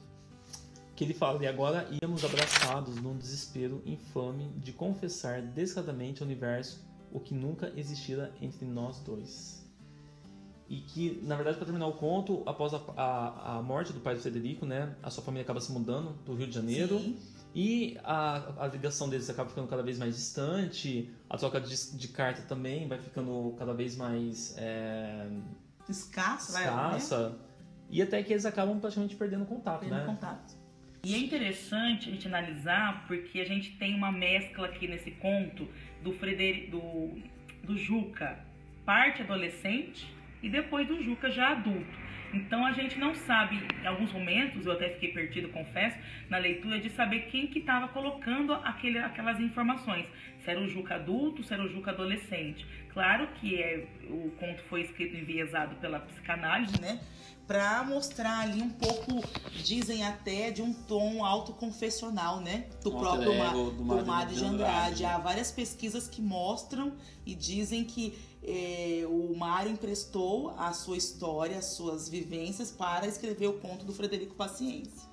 Que 0.96 1.04
ele 1.04 1.14
fala, 1.14 1.40
e 1.44 1.46
agora 1.46 1.88
íamos 2.02 2.24
abraçados 2.24 2.96
num 2.96 3.16
desespero 3.16 3.80
infame 3.87 4.48
de 4.56 4.72
confessar 4.72 5.40
descaradamente 5.42 6.22
ao 6.22 6.26
universo 6.26 6.85
o 7.12 7.20
que 7.20 7.35
nunca 7.35 7.72
existira 7.76 8.35
entre 8.42 8.64
nós 8.66 8.98
dois. 8.98 9.64
E 10.68 10.80
que, 10.80 11.20
na 11.22 11.37
verdade, 11.37 11.56
para 11.56 11.66
terminar 11.66 11.87
o 11.87 11.92
conto, 11.92 12.42
após 12.46 12.74
a, 12.74 12.80
a, 12.96 13.59
a 13.59 13.62
morte 13.62 13.92
do 13.92 14.00
pai 14.00 14.16
do 14.16 14.20
Frederico, 14.20 14.66
né, 14.66 14.96
a 15.04 15.09
sua 15.09 15.22
família 15.22 15.42
acaba 15.44 15.61
se 15.61 15.70
mudando 15.70 16.14
do 16.24 16.35
Rio 16.35 16.48
de 16.48 16.52
Janeiro. 16.52 16.98
Sim. 16.98 17.16
E 17.54 17.98
a, 18.04 18.64
a 18.64 18.66
ligação 18.68 19.08
deles 19.08 19.28
acaba 19.28 19.48
ficando 19.48 19.66
cada 19.66 19.82
vez 19.82 19.98
mais 19.98 20.14
distante, 20.14 21.10
a 21.28 21.36
troca 21.36 21.60
de, 21.60 21.96
de 21.96 22.08
carta 22.08 22.42
também 22.42 22.86
vai 22.86 22.98
ficando 22.98 23.54
cada 23.58 23.74
vez 23.74 23.96
mais 23.96 24.54
é, 24.56 25.26
Escassa, 25.88 26.52
vai, 26.52 26.64
né? 26.64 26.96
escassa. 26.98 27.38
E 27.90 28.00
até 28.00 28.22
que 28.22 28.32
eles 28.32 28.46
acabam 28.46 28.78
praticamente 28.78 29.16
perdendo 29.16 29.44
contato, 29.44 29.80
Perdendo 29.80 29.98
né? 29.98 30.06
contato. 30.06 30.54
E 31.02 31.14
é 31.14 31.18
interessante 31.18 32.08
a 32.08 32.12
gente 32.12 32.28
analisar 32.28 33.06
porque 33.06 33.40
a 33.40 33.44
gente 33.44 33.72
tem 33.78 33.96
uma 33.96 34.12
mescla 34.12 34.66
aqui 34.66 34.86
nesse 34.86 35.10
conto 35.12 35.66
do 36.02 36.12
Frederico, 36.12 36.70
do, 36.70 37.22
do 37.66 37.76
Juca, 37.76 38.38
parte 38.84 39.22
adolescente 39.22 40.06
e 40.42 40.48
depois 40.48 40.86
do 40.86 41.02
Juca 41.02 41.30
já 41.30 41.52
adulto. 41.52 42.09
Então 42.32 42.64
a 42.64 42.72
gente 42.72 42.98
não 42.98 43.14
sabe, 43.14 43.60
em 43.82 43.86
alguns 43.86 44.12
momentos, 44.12 44.64
eu 44.64 44.72
até 44.72 44.88
fiquei 44.90 45.12
perdido, 45.12 45.48
confesso, 45.48 45.96
na 46.28 46.38
leitura 46.38 46.78
de 46.78 46.90
saber 46.90 47.22
quem 47.30 47.46
que 47.46 47.58
estava 47.58 47.88
colocando 47.88 48.52
aquele, 48.52 48.98
aquelas 48.98 49.40
informações. 49.40 50.06
Se 50.44 50.50
era 50.50 50.60
o 50.60 50.68
Juca 50.68 50.94
adulto, 50.94 51.42
se 51.42 51.52
era 51.52 51.62
o 51.62 51.68
Juca 51.68 51.90
adolescente. 51.90 52.66
Claro 52.92 53.28
que 53.34 53.60
é, 53.60 53.86
o 54.08 54.30
conto 54.38 54.62
foi 54.64 54.82
escrito 54.82 55.16
enviesado 55.16 55.76
pela 55.76 56.00
psicanálise, 56.00 56.80
né? 56.80 57.00
Pra 57.46 57.82
mostrar 57.82 58.40
ali 58.40 58.62
um 58.62 58.70
pouco, 58.70 59.26
dizem 59.64 60.04
até, 60.04 60.52
de 60.52 60.62
um 60.62 60.72
tom 60.72 61.24
autoconfessional, 61.24 62.40
né? 62.40 62.66
Do 62.82 62.92
próprio 62.92 63.32
ego 63.32 63.70
do 63.72 63.84
do 63.84 64.26
de 64.26 64.34
de 64.34 64.44
Andrade. 64.44 64.44
Andrade. 64.44 65.04
Há 65.04 65.18
várias 65.18 65.50
pesquisas 65.50 66.08
que 66.08 66.22
mostram 66.22 66.96
e 67.26 67.34
dizem 67.34 67.84
que 67.84 68.16
eh, 68.42 69.05
o 69.09 69.35
Mário 69.37 69.72
emprestou 69.72 70.50
a 70.57 70.72
sua 70.72 70.96
história, 70.96 71.59
as 71.59 71.66
suas 71.66 72.09
vivências 72.09 72.70
para 72.70 73.07
escrever 73.07 73.48
o 73.48 73.55
conto 73.55 73.85
do 73.85 73.92
Frederico 73.92 74.35
Paciência. 74.35 75.09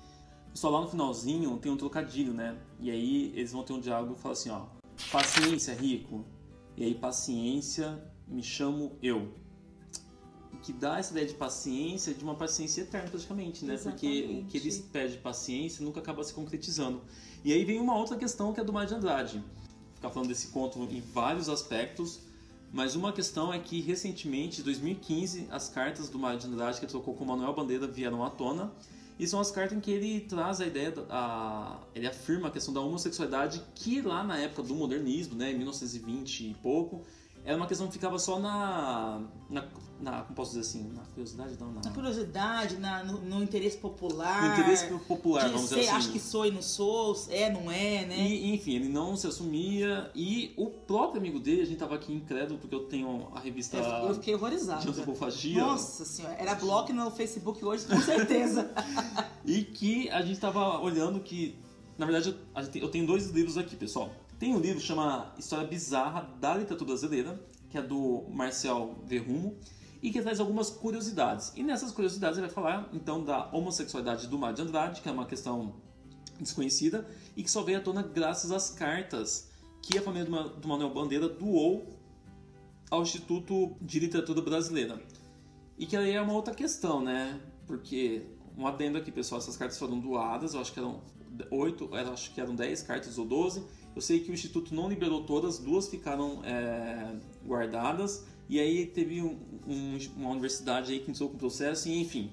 Só 0.54 0.70
lá 0.70 0.80
no 0.80 0.88
finalzinho 0.88 1.56
tem 1.58 1.70
um 1.70 1.76
trocadilho, 1.76 2.32
né? 2.32 2.58
E 2.80 2.90
aí 2.90 3.32
eles 3.34 3.52
vão 3.52 3.62
ter 3.62 3.72
um 3.72 3.80
diálogo 3.80 4.14
que 4.14 4.20
fala 4.20 4.32
assim, 4.32 4.50
ó. 4.50 4.66
Paciência, 5.12 5.74
rico. 5.74 6.24
E 6.76 6.84
aí, 6.84 6.94
paciência, 6.94 8.02
me 8.26 8.42
chamo 8.42 8.92
eu. 9.02 9.32
Que 10.62 10.72
dá 10.72 10.98
essa 10.98 11.12
ideia 11.12 11.26
de 11.26 11.34
paciência, 11.34 12.12
de 12.12 12.24
uma 12.24 12.34
paciência 12.34 12.82
eterna 12.82 13.08
praticamente, 13.08 13.64
né? 13.64 13.76
Porque 13.76 14.06
o 14.06 14.10
Exatamente. 14.10 14.46
que 14.46 14.56
eles 14.56 14.78
pedem 14.78 15.12
de 15.12 15.18
paciência 15.18 15.84
nunca 15.84 16.00
acaba 16.00 16.24
se 16.24 16.34
concretizando. 16.34 17.02
E 17.44 17.52
aí 17.52 17.64
vem 17.64 17.78
uma 17.78 17.96
outra 17.96 18.16
questão 18.16 18.52
que 18.52 18.60
é 18.60 18.64
do 18.64 18.72
Mário 18.72 18.88
de 18.88 18.94
Andrade. 18.96 19.44
Ficar 19.94 20.10
falando 20.10 20.28
desse 20.28 20.48
conto 20.48 20.78
em 20.90 21.00
vários 21.00 21.48
aspectos, 21.48 22.20
mas 22.72 22.94
uma 22.94 23.12
questão 23.12 23.52
é 23.52 23.58
que 23.58 23.80
recentemente, 23.80 24.60
em 24.60 24.64
2015, 24.64 25.48
as 25.50 25.68
cartas 25.68 26.08
do 26.08 26.18
Mário 26.18 26.38
de 26.38 26.46
Andrade 26.46 26.80
que 26.80 26.86
trocou 26.86 27.14
com 27.14 27.24
o 27.24 27.26
Manuel 27.26 27.54
Bandeira 27.54 27.86
vieram 27.86 28.24
à 28.24 28.30
tona. 28.30 28.70
E 29.18 29.26
são 29.26 29.40
as 29.40 29.50
cartas 29.50 29.76
em 29.76 29.80
que 29.80 29.90
ele 29.90 30.20
traz 30.20 30.60
a 30.60 30.66
ideia, 30.66 30.92
da- 30.92 31.02
a, 31.10 31.80
ele 31.92 32.06
afirma 32.06 32.46
a 32.48 32.50
questão 32.52 32.72
da 32.72 32.80
homossexualidade 32.80 33.60
que 33.74 34.00
lá 34.00 34.22
na 34.22 34.38
época 34.38 34.62
do 34.62 34.76
modernismo, 34.76 35.34
né, 35.34 35.50
em 35.50 35.56
1920 35.56 36.50
e 36.50 36.54
pouco, 36.62 37.02
era 37.44 37.56
uma 37.56 37.66
questão 37.66 37.88
que 37.88 37.94
ficava 37.94 38.16
só 38.18 38.38
na, 38.38 39.20
na, 39.50 39.66
na 40.00 40.22
como 40.22 40.34
posso 40.34 40.50
dizer 40.52 40.60
assim, 40.68 40.92
na 40.94 41.02
curiosidade 41.02 41.56
não, 41.58 41.72
na, 41.72 41.80
Na 41.84 41.90
curiosidade, 41.90 42.76
na- 42.78 43.02
no, 43.04 43.20
no 43.20 43.42
interesse 43.42 43.76
popular. 43.78 44.42
no 44.42 44.52
interesse 44.52 44.86
popular, 45.06 45.46
de 45.46 45.52
vamos 45.54 45.68
ser, 45.68 45.76
dizer 45.76 45.88
assim. 45.88 45.96
acho 45.98 46.12
que 46.12 46.20
sou 46.20 46.46
e 46.46 46.50
não 46.50 46.62
sou, 46.62 47.20
é, 47.30 47.50
não 47.50 47.70
é, 47.70 48.04
né? 48.06 48.18
E, 48.28 48.54
enfim, 48.54 48.74
ele 48.76 48.88
não 48.88 49.16
se 49.16 49.26
assumia. 49.26 50.10
E 50.14 50.52
o 50.56 50.66
próprio 50.66 51.18
amigo 51.20 51.40
dele, 51.40 51.62
a 51.62 51.64
gente 51.66 51.78
tava 51.78 51.94
aqui 51.96 52.12
incrédulo 52.12 52.58
porque 52.60 52.74
eu 52.74 52.84
tenho 52.84 53.28
a 53.34 53.40
revista 53.40 53.76
Eu, 53.76 53.82
eu 54.08 54.14
fiquei 54.14 54.34
de 54.34 54.40
horrorizada. 54.40 54.88
antropofagia. 54.88 55.60
Nossa 55.60 56.04
senhora, 56.04 56.34
era 56.34 56.54
bloco 56.54 56.92
no 56.92 57.10
Facebook 57.10 57.64
hoje, 57.64 57.84
com 57.86 58.00
certeza. 58.00 58.70
E 59.44 59.62
que 59.64 60.10
a 60.10 60.20
gente 60.20 60.38
tava 60.38 60.78
olhando 60.80 61.20
que, 61.20 61.56
na 61.96 62.04
verdade, 62.04 62.28
eu- 62.54 62.82
eu 62.82 62.90
tenho 62.90 63.06
dois 63.06 63.30
livros 63.30 63.56
aqui, 63.56 63.74
pessoal. 63.76 64.10
Tem 64.38 64.54
um 64.54 64.60
livro 64.60 64.78
que 64.78 64.84
chama 64.86 65.32
História 65.38 65.66
Bizarra 65.66 66.28
da 66.38 66.54
Literatura 66.54 66.88
Brasileira, 66.90 67.40
que 67.70 67.78
é 67.78 67.82
do 67.82 68.24
Marcel 68.30 68.94
Verrumo. 69.06 69.56
E 70.02 70.10
que 70.10 70.22
traz 70.22 70.40
algumas 70.40 70.70
curiosidades. 70.70 71.52
E 71.56 71.62
nessas 71.62 71.92
curiosidades 71.92 72.38
ele 72.38 72.46
vai 72.46 72.54
falar 72.54 72.88
então 72.92 73.24
da 73.24 73.50
homossexualidade 73.52 74.26
do 74.26 74.38
Mário 74.38 74.56
de 74.56 74.62
Andrade, 74.62 75.00
que 75.00 75.08
é 75.08 75.12
uma 75.12 75.26
questão 75.26 75.74
desconhecida 76.38 77.06
e 77.36 77.42
que 77.42 77.50
só 77.50 77.62
veio 77.62 77.78
à 77.78 77.80
tona 77.80 78.02
graças 78.02 78.52
às 78.52 78.70
cartas 78.70 79.50
que 79.82 79.98
a 79.98 80.02
família 80.02 80.26
do 80.26 80.68
Manuel 80.68 80.92
Bandeira 80.92 81.28
doou 81.28 81.98
ao 82.90 83.02
Instituto 83.02 83.76
de 83.80 83.98
Literatura 83.98 84.40
Brasileira. 84.40 85.02
E 85.76 85.86
que 85.86 85.96
aí 85.96 86.12
é 86.12 86.20
uma 86.20 86.32
outra 86.32 86.54
questão, 86.54 87.02
né? 87.02 87.40
Porque, 87.66 88.26
um 88.56 88.66
adendo 88.66 88.98
aqui, 88.98 89.12
pessoal, 89.12 89.40
essas 89.40 89.56
cartas 89.56 89.78
foram 89.78 89.98
doadas, 90.00 90.54
eu 90.54 90.60
acho 90.60 90.72
que 90.72 90.78
eram 90.78 91.02
oito, 91.50 91.88
acho 91.94 92.34
que 92.34 92.40
eram 92.40 92.54
dez 92.54 92.82
cartas 92.82 93.18
ou 93.18 93.24
doze. 93.24 93.64
Eu 93.98 94.02
sei 94.02 94.20
que 94.20 94.30
o 94.30 94.32
Instituto 94.32 94.72
não 94.72 94.88
liberou 94.88 95.24
todas, 95.24 95.58
duas 95.58 95.88
ficaram 95.88 96.40
é, 96.44 97.16
guardadas, 97.44 98.24
e 98.48 98.60
aí 98.60 98.86
teve 98.86 99.20
um, 99.20 99.36
um, 99.66 99.98
uma 100.16 100.30
universidade 100.30 100.92
aí 100.92 101.00
que 101.00 101.10
entrou 101.10 101.28
com 101.28 101.34
o 101.34 101.38
processo, 101.38 101.88
e 101.88 102.00
enfim, 102.00 102.32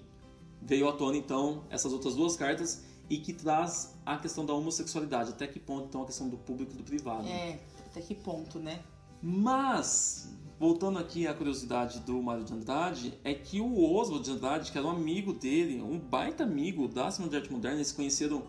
veio 0.61 0.87
à 0.87 0.93
tona 0.93 1.17
então 1.17 1.63
essas 1.71 1.91
outras 1.91 2.13
duas 2.13 2.35
cartas 2.35 2.83
e 3.09 3.17
que 3.17 3.33
traz 3.33 3.97
a 4.05 4.15
questão 4.15 4.45
da 4.45 4.53
homossexualidade. 4.53 5.31
Até 5.31 5.47
que 5.47 5.59
ponto 5.59 5.87
então 5.87 6.03
a 6.03 6.05
questão 6.05 6.29
do 6.29 6.37
público 6.37 6.71
e 6.73 6.77
do 6.77 6.83
privado. 6.83 7.27
É, 7.27 7.57
até 7.87 7.99
que 7.99 8.13
ponto, 8.13 8.59
né? 8.59 8.83
Mas, 9.19 10.37
voltando 10.59 10.99
aqui 10.99 11.25
à 11.25 11.33
curiosidade 11.33 11.99
do 12.01 12.21
Mário 12.21 12.43
de 12.43 12.53
Andrade, 12.53 13.19
é 13.23 13.33
que 13.33 13.59
o 13.59 13.91
Oswald 13.91 14.23
de 14.23 14.29
Andrade, 14.29 14.71
que 14.71 14.77
era 14.77 14.85
um 14.85 14.91
amigo 14.91 15.33
dele, 15.33 15.81
um 15.81 15.97
baita 15.97 16.43
amigo 16.43 16.87
da 16.87 17.09
Semana 17.09 17.31
de 17.31 17.37
Arte 17.37 17.51
Moderna, 17.51 17.77
eles 17.77 17.87
se 17.87 17.95
conheceram 17.95 18.43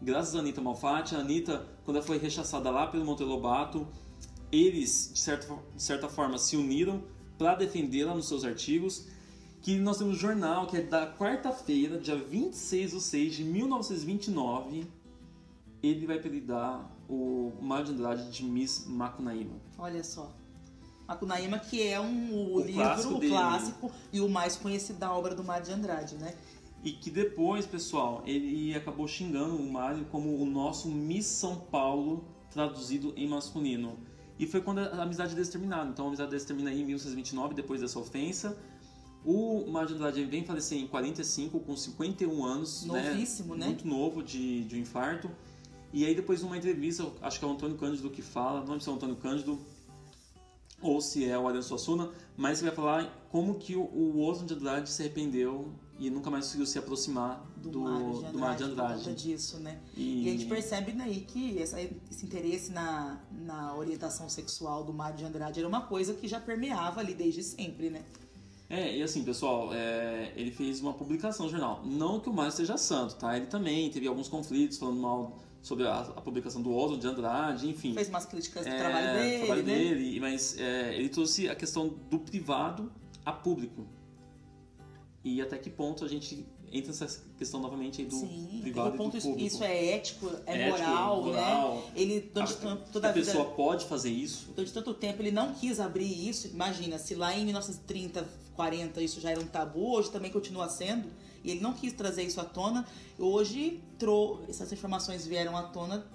graças 0.00 0.34
a 0.34 0.38
Anitta 0.40 0.60
Malfatti. 0.60 1.14
A 1.14 1.18
Anitta, 1.18 1.66
quando 1.84 1.98
ela 1.98 2.06
foi 2.06 2.18
rechaçada 2.18 2.70
lá 2.70 2.86
pelo 2.86 3.04
Monteiro 3.04 3.32
Lobato, 3.32 3.86
eles, 4.50 5.10
de 5.12 5.18
certa, 5.20 5.54
de 5.74 5.82
certa 5.82 6.08
forma, 6.08 6.38
se 6.38 6.56
uniram 6.56 7.02
para 7.38 7.54
defendê-la 7.54 8.14
nos 8.14 8.28
seus 8.28 8.44
artigos 8.44 9.06
que 9.62 9.76
nós 9.78 9.98
temos 9.98 10.16
um 10.16 10.18
jornal 10.18 10.66
que 10.66 10.78
é 10.78 10.82
da 10.82 11.06
quarta-feira, 11.06 11.98
dia 11.98 12.16
26 12.16 12.92
de 12.92 13.00
6 13.00 13.34
de 13.36 13.44
1929. 13.44 14.86
Ele 15.82 16.06
vai 16.06 16.18
apelidar 16.18 16.90
o 17.08 17.52
Mário 17.60 17.86
de 17.86 17.92
Andrade 17.92 18.30
de 18.30 18.44
Miss 18.44 18.86
Macunaíma. 18.86 19.56
Olha 19.78 20.02
só. 20.04 20.30
Macunaíma, 21.06 21.58
que 21.58 21.82
é 21.82 22.00
um, 22.00 22.32
o, 22.32 22.54
O 22.56 22.60
livro, 22.60 22.74
clássico 22.82 23.14
o 23.14 23.18
dele. 23.18 23.32
clássico 23.32 23.92
e 24.12 24.20
o 24.20 24.28
mais 24.28 24.56
conhecido 24.56 24.98
da 24.98 25.12
obra 25.12 25.34
do 25.34 25.42
Mário 25.42 25.66
de 25.66 25.72
Andrade, 25.72 26.14
né? 26.16 26.34
E 26.82 26.92
que 26.92 27.10
depois, 27.10 27.66
pessoal, 27.66 28.22
ele 28.26 28.74
acabou 28.74 29.06
xingando 29.06 29.56
o 29.56 29.72
Mário 29.72 30.06
como 30.06 30.40
o 30.40 30.46
nosso 30.46 30.88
Miss 30.88 31.26
São 31.26 31.56
Paulo 31.56 32.24
traduzido 32.50 33.12
em 33.16 33.28
masculino. 33.28 33.98
E 34.38 34.46
foi 34.46 34.62
quando 34.62 34.78
a 34.78 35.02
amizade 35.02 35.34
deles 35.34 35.50
terminaram. 35.50 35.90
Então 35.90 36.06
a 36.06 36.08
amizade 36.08 36.30
deles 36.30 36.44
termina 36.44 36.70
aí 36.70 36.80
em 36.80 36.84
1929, 36.84 37.54
depois 37.54 37.82
dessa 37.82 37.98
ofensa. 37.98 38.56
O 39.24 39.66
Mário 39.70 39.88
de 39.88 39.94
Andrade 39.96 40.24
vem 40.24 40.44
falecer 40.44 40.78
em 40.78 40.86
45, 40.86 41.60
com 41.60 41.76
51 41.76 42.42
anos. 42.42 42.86
Novíssimo, 42.86 43.54
né? 43.54 43.66
Muito 43.66 43.86
novo 43.86 44.22
de, 44.22 44.64
de 44.64 44.76
um 44.76 44.78
infarto. 44.78 45.30
E 45.92 46.06
aí 46.06 46.14
depois 46.14 46.42
numa 46.42 46.56
entrevista, 46.56 47.06
acho 47.20 47.38
que 47.38 47.44
é 47.44 47.48
o 47.48 47.50
Antônio 47.50 47.76
Cândido 47.76 48.08
que 48.08 48.22
fala, 48.22 48.60
não 48.60 48.68
lembro 48.68 48.80
se 48.80 48.88
é 48.88 48.92
o 48.92 48.94
Antônio 48.94 49.16
Cândido 49.16 49.58
ou 50.80 51.00
se 51.00 51.28
é 51.28 51.36
o 51.36 51.46
Ariano 51.46 51.62
Suassuna, 51.62 52.10
mas 52.36 52.60
ele 52.60 52.70
vai 52.70 52.76
falar 52.76 53.26
como 53.30 53.56
que 53.56 53.76
o, 53.76 53.82
o 53.82 54.22
Oswald 54.22 54.46
de 54.46 54.54
Andrade 54.54 54.88
se 54.88 55.02
arrependeu 55.02 55.70
e 56.00 56.10
nunca 56.10 56.30
mais 56.30 56.46
conseguiu 56.46 56.66
se 56.66 56.78
aproximar 56.78 57.46
do, 57.56 57.68
Do, 57.70 57.80
Mário 57.80 58.12
de 58.24 58.32
do 58.32 58.38
Mário 58.38 58.56
de 58.56 58.64
Andrade, 58.64 58.66
por 58.66 58.82
Andrade. 58.82 59.04
conta 59.04 59.14
disso, 59.14 59.58
né? 59.60 59.78
E, 59.96 60.24
E 60.24 60.28
a 60.28 60.32
gente 60.32 60.46
percebe 60.46 60.92
daí 60.92 61.20
que 61.20 61.58
essa- 61.62 61.80
esse 61.80 62.24
interesse 62.24 62.72
na, 62.72 63.20
na 63.30 63.74
orientação 63.76 64.28
sexual 64.28 64.82
do 64.82 64.92
Mário 64.94 65.18
de 65.18 65.24
Andrade 65.24 65.58
era 65.60 65.68
uma 65.68 65.82
coisa 65.82 66.14
que 66.14 66.26
já 66.26 66.40
permeava 66.40 67.00
ali 67.00 67.14
desde 67.14 67.42
sempre, 67.42 67.90
né? 67.90 68.02
É, 68.68 68.96
e 68.96 69.02
assim, 69.02 69.22
pessoal, 69.24 69.74
é, 69.74 70.32
ele 70.36 70.50
fez 70.52 70.80
uma 70.80 70.94
publicação 70.94 71.46
no 71.46 71.50
jornal. 71.52 71.82
Não 71.84 72.18
que 72.20 72.28
o 72.28 72.32
Mário 72.32 72.52
seja 72.52 72.76
santo, 72.78 73.16
tá? 73.16 73.36
Ele 73.36 73.46
também 73.46 73.90
teve 73.90 74.06
alguns 74.06 74.28
conflitos 74.28 74.78
falando 74.78 75.00
mal 75.00 75.38
sobre 75.60 75.86
a, 75.86 76.00
a 76.00 76.20
publicação 76.22 76.62
do 76.62 76.72
Oswald 76.72 77.00
de 77.02 77.06
Andrade, 77.08 77.68
enfim. 77.68 77.92
Fez 77.92 78.08
umas 78.08 78.24
críticas 78.24 78.64
do 78.64 78.70
É, 78.72 78.78
trabalho 78.78 79.12
dele, 79.18 79.38
trabalho 79.38 79.62
né? 79.64 79.74
dele, 79.74 80.20
mas 80.20 80.56
é, 80.58 80.94
ele 80.96 81.08
trouxe 81.08 81.48
a 81.48 81.54
questão 81.54 81.88
do 82.08 82.18
privado 82.20 82.90
a 83.26 83.32
público. 83.32 83.84
E 85.22 85.40
até 85.42 85.58
que 85.58 85.68
ponto 85.68 86.04
a 86.04 86.08
gente 86.08 86.46
entra 86.72 86.88
nessa 86.92 87.20
questão 87.36 87.60
novamente 87.60 88.00
aí 88.00 88.06
do 88.06 88.14
Sim, 88.14 88.60
privado 88.62 88.96
ponto 88.96 89.08
e 89.08 89.12
do 89.12 89.18
isso, 89.18 89.28
público. 89.28 89.46
isso 89.54 89.64
é 89.64 89.86
ético, 89.96 90.30
é 90.46 90.62
Ético, 90.68 90.78
moral, 90.88 91.22
moral. 91.24 91.74
né? 91.76 91.82
Ele 91.96 92.20
durante 92.32 92.52
A- 92.52 92.56
tanto- 92.56 92.90
toda 92.92 93.08
a 93.08 93.10
a 93.10 93.12
vida, 93.12 93.26
pessoa 93.26 93.44
pode 93.50 93.84
fazer 93.86 94.10
isso? 94.10 94.48
durante 94.54 94.72
tanto 94.72 94.94
tempo 94.94 95.20
ele 95.20 95.30
não 95.32 95.52
quis 95.54 95.78
abrir 95.80 96.28
isso. 96.28 96.46
Imagina, 96.48 96.96
se 96.98 97.14
lá 97.14 97.36
em 97.36 97.44
1930, 97.44 98.26
40 98.56 99.02
isso 99.02 99.20
já 99.20 99.30
era 99.30 99.40
um 99.40 99.46
tabu, 99.46 99.92
hoje 99.92 100.10
também 100.10 100.30
continua 100.30 100.68
sendo. 100.68 101.08
E 101.44 101.50
ele 101.50 101.60
não 101.60 101.72
quis 101.74 101.92
trazer 101.92 102.22
isso 102.22 102.40
à 102.40 102.44
tona. 102.44 102.86
Hoje 103.18 103.82
trou 103.98 104.42
essas 104.48 104.72
informações 104.72 105.26
vieram 105.26 105.56
à 105.56 105.64
tona 105.64 106.06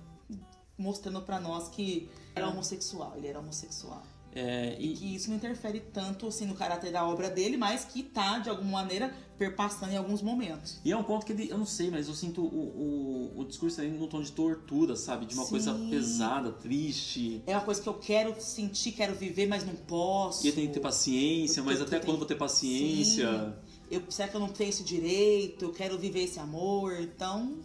mostrando 0.77 1.21
pra 1.21 1.39
nós 1.39 1.67
que 1.69 2.09
era 2.33 2.47
homossexual, 2.49 3.13
ele 3.17 3.27
era 3.27 3.39
homossexual. 3.39 4.03
É, 4.35 4.75
E 4.77 4.91
e, 4.91 4.93
que 4.95 5.15
isso 5.15 5.29
não 5.29 5.37
interfere 5.37 5.79
tanto 5.79 6.27
assim 6.27 6.45
no 6.45 6.53
caráter 6.55 6.91
da 6.91 7.07
obra 7.07 7.29
dele, 7.29 7.55
mas 7.55 7.85
que 7.85 8.03
tá 8.03 8.37
de 8.39 8.49
alguma 8.49 8.71
maneira 8.81 9.15
perpassando 9.37 9.91
em 9.93 9.97
alguns 9.97 10.21
momentos. 10.21 10.77
e 10.83 10.91
é 10.91 10.97
um 10.97 11.03
ponto 11.03 11.25
que 11.25 11.31
ele, 11.33 11.49
eu 11.49 11.57
não 11.57 11.65
sei, 11.65 11.89
mas 11.89 12.07
eu 12.07 12.13
sinto 12.13 12.41
o, 12.41 13.33
o, 13.35 13.39
o 13.41 13.45
discurso 13.45 13.81
aí 13.81 13.89
num 13.89 14.07
tom 14.07 14.21
de 14.21 14.31
tortura, 14.31 14.95
sabe? 14.95 15.25
De 15.25 15.33
uma 15.35 15.43
Sim. 15.43 15.49
coisa 15.49 15.73
pesada, 15.89 16.51
triste. 16.51 17.41
É 17.47 17.53
uma 17.55 17.63
coisa 17.63 17.81
que 17.81 17.87
eu 17.89 17.93
quero 17.95 18.35
sentir, 18.41 18.91
quero 18.91 19.13
viver, 19.15 19.47
mas 19.47 19.65
não 19.65 19.75
posso. 19.75 20.45
E 20.45 20.49
eu 20.49 20.55
tenho 20.55 20.67
que 20.67 20.73
ter 20.73 20.79
paciência, 20.79 21.59
Eu 21.61 21.65
mas 21.65 21.81
até 21.81 21.97
quando 21.97 22.05
tenho- 22.05 22.17
vou 22.17 22.25
ter 22.25 22.35
paciência? 22.35 23.29
Sim. 23.29 23.75
Eu, 23.91 24.01
será 24.09 24.27
que 24.27 24.35
eu 24.35 24.39
não 24.41 24.47
tenho 24.49 24.69
esse 24.69 24.83
direito? 24.83 25.65
Eu 25.65 25.71
quero 25.71 25.97
viver 25.97 26.23
esse 26.23 26.39
amor. 26.39 26.99
Então, 26.99 27.57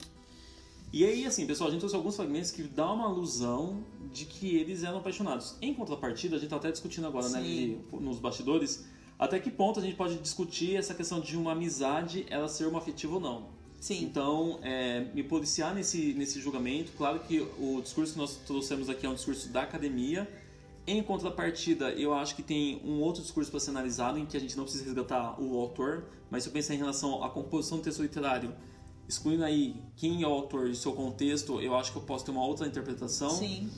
E 0.92 1.04
aí, 1.04 1.24
assim, 1.24 1.46
pessoal, 1.46 1.68
a 1.68 1.70
gente 1.70 1.80
trouxe 1.80 1.94
alguns 1.94 2.16
fragmentos 2.16 2.50
que 2.50 2.62
dá 2.64 2.92
uma 2.92 3.04
alusão 3.04 3.84
de 4.12 4.24
que 4.24 4.56
eles 4.56 4.82
eram 4.82 4.98
apaixonados. 4.98 5.56
Em 5.62 5.72
contrapartida, 5.72 6.34
a 6.36 6.38
gente 6.38 6.50
tá 6.50 6.56
até 6.56 6.70
discutindo 6.72 7.06
agora, 7.06 7.28
né, 7.28 7.40
Sim. 7.40 7.44
Vivi, 7.44 7.80
nos 8.04 8.18
bastidores, 8.18 8.84
até 9.16 9.38
que 9.38 9.50
ponto 9.50 9.78
a 9.78 9.82
gente 9.82 9.94
pode 9.94 10.16
discutir 10.16 10.74
essa 10.76 10.92
questão 10.92 11.20
de 11.20 11.36
uma 11.36 11.52
amizade, 11.52 12.26
ela 12.28 12.48
ser 12.48 12.66
uma 12.66 12.78
afetiva 12.78 13.14
ou 13.14 13.20
não. 13.20 13.48
sim. 13.78 14.02
Então, 14.02 14.58
é, 14.62 15.06
me 15.14 15.22
policiar 15.22 15.72
nesse, 15.74 16.12
nesse 16.14 16.40
julgamento. 16.40 16.90
Claro 16.98 17.20
que 17.20 17.40
o 17.58 17.80
discurso 17.80 18.14
que 18.14 18.18
nós 18.18 18.36
trouxemos 18.44 18.88
aqui 18.88 19.06
é 19.06 19.08
um 19.08 19.14
discurso 19.14 19.48
da 19.48 19.62
academia. 19.62 20.28
Em 20.86 21.00
contrapartida, 21.04 21.90
eu 21.92 22.12
acho 22.12 22.34
que 22.34 22.42
tem 22.42 22.80
um 22.84 23.00
outro 23.00 23.22
discurso 23.22 23.48
para 23.48 23.60
ser 23.60 23.70
analisado 23.70 24.18
em 24.18 24.26
que 24.26 24.36
a 24.36 24.40
gente 24.40 24.56
não 24.56 24.64
precisa 24.64 24.84
resgatar 24.84 25.40
o 25.40 25.56
autor, 25.56 26.06
mas 26.28 26.42
se 26.42 26.48
eu 26.48 26.52
pensar 26.52 26.74
em 26.74 26.78
relação 26.78 27.22
à 27.22 27.30
composição 27.30 27.78
do 27.78 27.84
texto 27.84 28.02
literário, 28.02 28.52
excluindo 29.10 29.42
aí 29.44 29.74
quem 29.96 30.22
é 30.22 30.26
o 30.26 30.30
autor 30.30 30.70
e 30.70 30.74
seu 30.76 30.92
contexto, 30.92 31.60
eu 31.60 31.74
acho 31.74 31.90
que 31.90 31.98
eu 31.98 32.02
posso 32.02 32.24
ter 32.24 32.30
uma 32.30 32.46
outra 32.46 32.64
interpretação 32.64 33.30
Sim. 33.30 33.68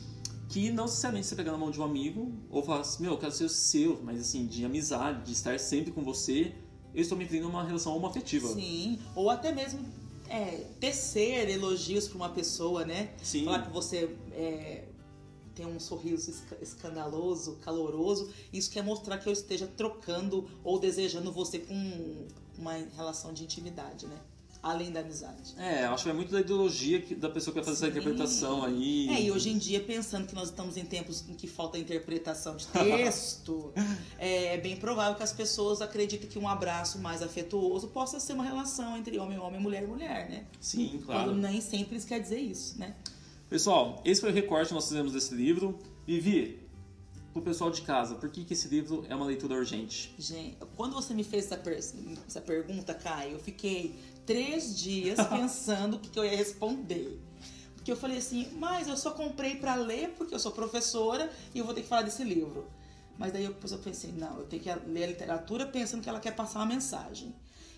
que 0.47 0.71
não 0.71 0.85
necessariamente 0.85 1.27
você 1.27 1.35
pegar 1.35 1.53
na 1.53 1.59
mão 1.59 1.71
de 1.71 1.81
um 1.81 1.85
amigo 1.85 2.31
ou 2.51 2.63
falar 2.63 2.81
assim, 2.81 3.03
meu, 3.03 3.13
eu 3.13 3.19
quero 3.19 3.33
ser 3.33 3.45
o 3.45 3.49
seu, 3.49 3.99
mas 4.03 4.21
assim, 4.21 4.47
de 4.47 4.63
amizade, 4.63 5.25
de 5.25 5.33
estar 5.33 5.59
sempre 5.59 5.91
com 5.91 6.03
você, 6.05 6.55
eu 6.95 7.01
estou 7.01 7.17
me 7.17 7.25
a 7.25 7.47
uma 7.47 7.65
relação 7.65 7.97
homoafetiva. 7.97 8.47
Sim. 8.49 8.99
Ou 9.17 9.31
até 9.31 9.53
mesmo 9.53 9.81
é, 10.29 10.67
tecer 10.79 11.49
elogios 11.49 12.07
pra 12.09 12.17
uma 12.17 12.29
pessoa, 12.29 12.85
né? 12.85 13.15
Sim. 13.23 13.47
Falar 13.47 13.63
que 13.63 13.73
você 13.73 14.15
é, 14.33 14.85
tem 15.55 15.65
um 15.65 15.81
sorriso 15.81 16.31
esca- 16.31 16.59
escandaloso, 16.61 17.57
caloroso. 17.63 18.29
Isso 18.53 18.71
quer 18.71 18.83
mostrar 18.83 19.17
que 19.17 19.27
eu 19.27 19.33
esteja 19.33 19.67
trocando 19.67 20.47
ou 20.63 20.79
desejando 20.79 21.33
você 21.33 21.59
com 21.59 22.27
uma 22.59 22.75
relação 22.75 23.33
de 23.33 23.45
intimidade, 23.45 24.07
né? 24.07 24.19
Além 24.63 24.93
da 24.93 25.01
amizade. 25.01 25.55
É, 25.59 25.85
acho 25.87 26.05
que 26.05 26.11
é 26.11 26.13
muito 26.13 26.31
da 26.31 26.41
ideologia 26.41 27.01
que- 27.03 27.17
da 27.17 27.29
pessoa 27.29 27.53
que 27.53 27.59
vai 27.61 27.65
fazer 27.65 27.85
essa 27.87 27.93
Sim. 27.93 27.99
interpretação 27.99 28.63
aí. 28.65 29.09
É, 29.09 29.21
e 29.23 29.33
hoje 29.33 29.51
em 29.51 29.59
dia, 29.59 29.81
pensando 29.81 30.25
que 30.29 30.37
nós 30.37 30.51
estamos 30.51 30.77
em 30.77 30.85
tempos 30.85 31.25
em 31.29 31.35
que 31.35 31.49
falta 31.49 31.77
interpretação 31.77 32.57
de 32.57 32.67
texto, 32.69 33.73
é 34.21 34.57
bem 34.59 34.77
provável 34.77 35.17
que 35.17 35.23
as 35.25 35.33
pessoas 35.33 35.83
acreditem 35.83 36.29
que 36.29 36.39
um 36.39 36.47
abraço 36.47 36.99
mais 37.01 37.23
afetuoso 37.23 37.89
possa 37.89 38.21
ser 38.21 38.35
uma 38.35 38.45
relação 38.45 38.97
entre 38.97 39.19
homem, 39.19 39.37
homem, 39.37 39.61
mulher, 39.61 39.85
mulher, 39.87 40.31
né? 40.31 40.47
Sim, 40.61 40.91
Quando 40.91 41.07
claro. 41.07 41.35
nem 41.35 41.61
sempre 41.61 41.97
isso 41.97 42.07
quer 42.07 42.21
dizer 42.21 42.39
isso, 42.39 42.79
né? 42.79 42.95
Pessoal, 43.49 44.01
esse 44.05 44.21
foi 44.21 44.31
o 44.31 44.33
recorte 44.35 44.69
que 44.69 44.75
nós 44.75 44.87
fizemos 44.87 45.13
desse 45.13 45.35
livro. 45.35 45.77
Vivi, 46.07 46.61
pro 47.33 47.43
pessoal 47.43 47.71
de 47.71 47.83
casa, 47.83 48.15
por 48.15 48.29
que, 48.31 48.45
que 48.45 48.53
esse 48.55 48.69
livro 48.69 49.05
é 49.09 49.15
uma 49.17 49.27
leitura 49.27 49.55
urgente? 49.57 50.15
Gente, 50.19 50.57
quando 50.77 50.93
você 50.95 51.13
me 51.15 51.25
fez 51.25 51.47
essa, 51.47 51.57
per- 51.57 51.79
essa 51.79 52.41
pergunta, 52.41 52.95
Caio, 52.95 53.33
eu 53.33 53.39
fiquei 53.39 53.95
três 54.27 54.77
dias 54.77 55.19
pensando 55.29 55.97
o 55.97 55.99
que, 55.99 56.09
que 56.09 56.19
eu 56.19 56.25
ia 56.25 56.37
responder. 56.37 57.21
Porque 57.75 57.91
eu 57.91 57.97
falei 57.97 58.19
assim, 58.19 58.49
mas 58.59 58.87
eu 58.87 58.97
só 58.97 59.11
comprei 59.11 59.57
pra 59.57 59.75
ler 59.75 60.15
porque 60.17 60.35
eu 60.35 60.39
sou 60.39 60.53
professora 60.53 61.31
e 61.55 61.59
eu 61.59 61.65
vou 61.65 61.75
ter 61.75 61.83
que 61.83 61.89
falar 61.89 62.03
desse 62.03 62.23
livro. 62.23 62.69
Mas 63.19 63.33
daí 63.33 63.45
eu, 63.45 63.53
depois 63.53 63.73
eu 63.73 63.79
pensei, 63.79 64.13
não, 64.13 64.39
eu 64.39 64.45
tenho 64.47 64.63
que 64.63 64.73
ler 64.87 65.05
a 65.05 65.07
literatura 65.09 65.67
pensando 65.67 66.03
que 66.03 66.09
ela 66.09 66.21
quer 66.21 66.35
passar 66.35 66.61
uma 66.61 66.67
mensagem. 66.67 67.35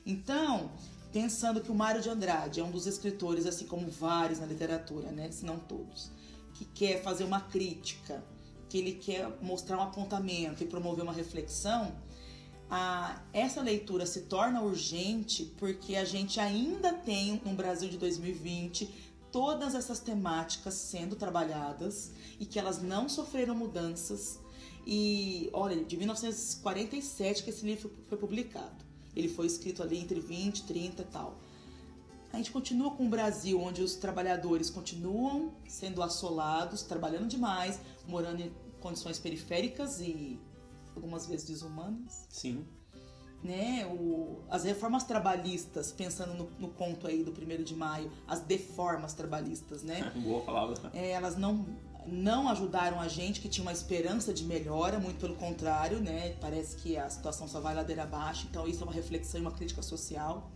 Então, 0.06 0.70
pensando 1.12 1.60
que 1.60 1.70
o 1.70 1.74
Mário 1.74 2.02
de 2.02 2.10
Andrade 2.10 2.60
é 2.60 2.64
um 2.64 2.70
dos 2.70 2.86
escritores, 2.86 3.46
assim 3.46 3.66
como 3.66 3.90
vários 3.90 4.40
na 4.40 4.46
literatura, 4.46 5.10
né, 5.10 5.30
se 5.30 5.46
não 5.46 5.58
todos, 5.58 6.10
que 6.54 6.64
quer 6.64 7.02
fazer 7.02 7.24
uma 7.24 7.40
crítica, 7.40 8.22
que 8.68 8.78
ele 8.78 8.92
quer 8.94 9.28
mostrar 9.40 9.78
um 9.78 9.82
apontamento 9.82 10.62
e 10.62 10.66
promover 10.66 11.02
uma 11.02 11.12
reflexão, 11.12 11.94
a, 12.76 13.22
essa 13.32 13.62
leitura 13.62 14.04
se 14.04 14.22
torna 14.22 14.60
urgente 14.60 15.44
porque 15.58 15.94
a 15.94 16.04
gente 16.04 16.40
ainda 16.40 16.92
tem 16.92 17.40
no 17.44 17.54
Brasil 17.54 17.88
de 17.88 17.96
2020 17.96 18.92
todas 19.30 19.76
essas 19.76 20.00
temáticas 20.00 20.74
sendo 20.74 21.14
trabalhadas 21.14 22.10
e 22.40 22.44
que 22.44 22.58
elas 22.58 22.82
não 22.82 23.08
sofreram 23.08 23.54
mudanças. 23.54 24.40
E 24.84 25.48
olha, 25.52 25.84
de 25.84 25.96
1947 25.96 27.44
que 27.44 27.50
esse 27.50 27.64
livro 27.64 27.92
foi 28.08 28.18
publicado. 28.18 28.84
Ele 29.14 29.28
foi 29.28 29.46
escrito 29.46 29.80
ali 29.80 29.96
entre 29.96 30.18
20, 30.18 30.64
30 30.64 31.02
e 31.02 31.04
tal. 31.04 31.38
A 32.32 32.38
gente 32.38 32.50
continua 32.50 32.90
com 32.90 33.04
um 33.04 33.08
Brasil 33.08 33.60
onde 33.60 33.82
os 33.82 33.94
trabalhadores 33.94 34.68
continuam 34.68 35.52
sendo 35.68 36.02
assolados, 36.02 36.82
trabalhando 36.82 37.28
demais, 37.28 37.78
morando 38.08 38.42
em 38.42 38.52
condições 38.80 39.16
periféricas 39.20 40.00
e 40.00 40.40
algumas 40.96 41.26
vezes 41.26 41.46
desumanas. 41.46 42.26
Sim. 42.30 42.64
Né, 43.42 43.86
o, 43.86 44.38
as 44.48 44.64
reformas 44.64 45.04
trabalhistas, 45.04 45.92
pensando 45.92 46.32
no, 46.32 46.48
no 46.58 46.68
ponto 46.68 47.06
aí 47.06 47.22
do 47.22 47.30
primeiro 47.30 47.62
de 47.62 47.74
maio, 47.74 48.10
as 48.26 48.40
deformas 48.40 49.12
trabalhistas, 49.12 49.82
né? 49.82 50.10
Boa 50.16 50.40
palavra. 50.42 50.90
É, 50.94 51.10
elas 51.10 51.36
não, 51.36 51.66
não 52.06 52.48
ajudaram 52.48 52.98
a 52.98 53.06
gente 53.06 53.40
que 53.40 53.48
tinha 53.48 53.62
uma 53.62 53.72
esperança 53.72 54.32
de 54.32 54.44
melhora, 54.44 54.98
muito 54.98 55.18
pelo 55.18 55.34
contrário, 55.34 56.00
né? 56.00 56.36
Parece 56.40 56.76
que 56.76 56.96
a 56.96 57.08
situação 57.10 57.46
só 57.46 57.60
vai 57.60 57.74
ladeira 57.74 58.04
abaixo, 58.04 58.46
então 58.50 58.66
isso 58.66 58.80
é 58.80 58.84
uma 58.84 58.94
reflexão 58.94 59.38
e 59.38 59.42
uma 59.42 59.52
crítica 59.52 59.82
social. 59.82 60.50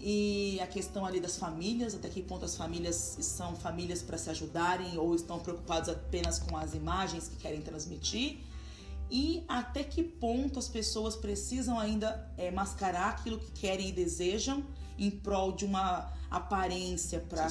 E 0.00 0.60
a 0.60 0.66
questão 0.66 1.04
ali 1.04 1.20
das 1.20 1.36
famílias, 1.36 1.94
até 1.94 2.08
que 2.08 2.22
ponto 2.22 2.44
as 2.44 2.56
famílias 2.56 3.18
são 3.20 3.56
famílias 3.56 4.00
para 4.00 4.16
se 4.16 4.30
ajudarem 4.30 4.96
ou 4.96 5.14
estão 5.14 5.40
preocupadas 5.40 5.88
apenas 5.88 6.38
com 6.38 6.56
as 6.56 6.74
imagens 6.74 7.28
que 7.28 7.36
querem 7.36 7.60
transmitir 7.60 8.38
e 9.10 9.44
até 9.48 9.82
que 9.82 10.02
ponto 10.02 10.58
as 10.58 10.68
pessoas 10.68 11.16
precisam 11.16 11.78
ainda 11.78 12.30
é, 12.36 12.50
mascarar 12.50 13.10
aquilo 13.10 13.38
que 13.38 13.50
querem 13.52 13.88
e 13.88 13.92
desejam 13.92 14.64
em 14.98 15.10
prol 15.10 15.52
de 15.52 15.64
uma 15.64 16.12
aparência 16.30 17.20
para 17.20 17.46
a 17.46 17.50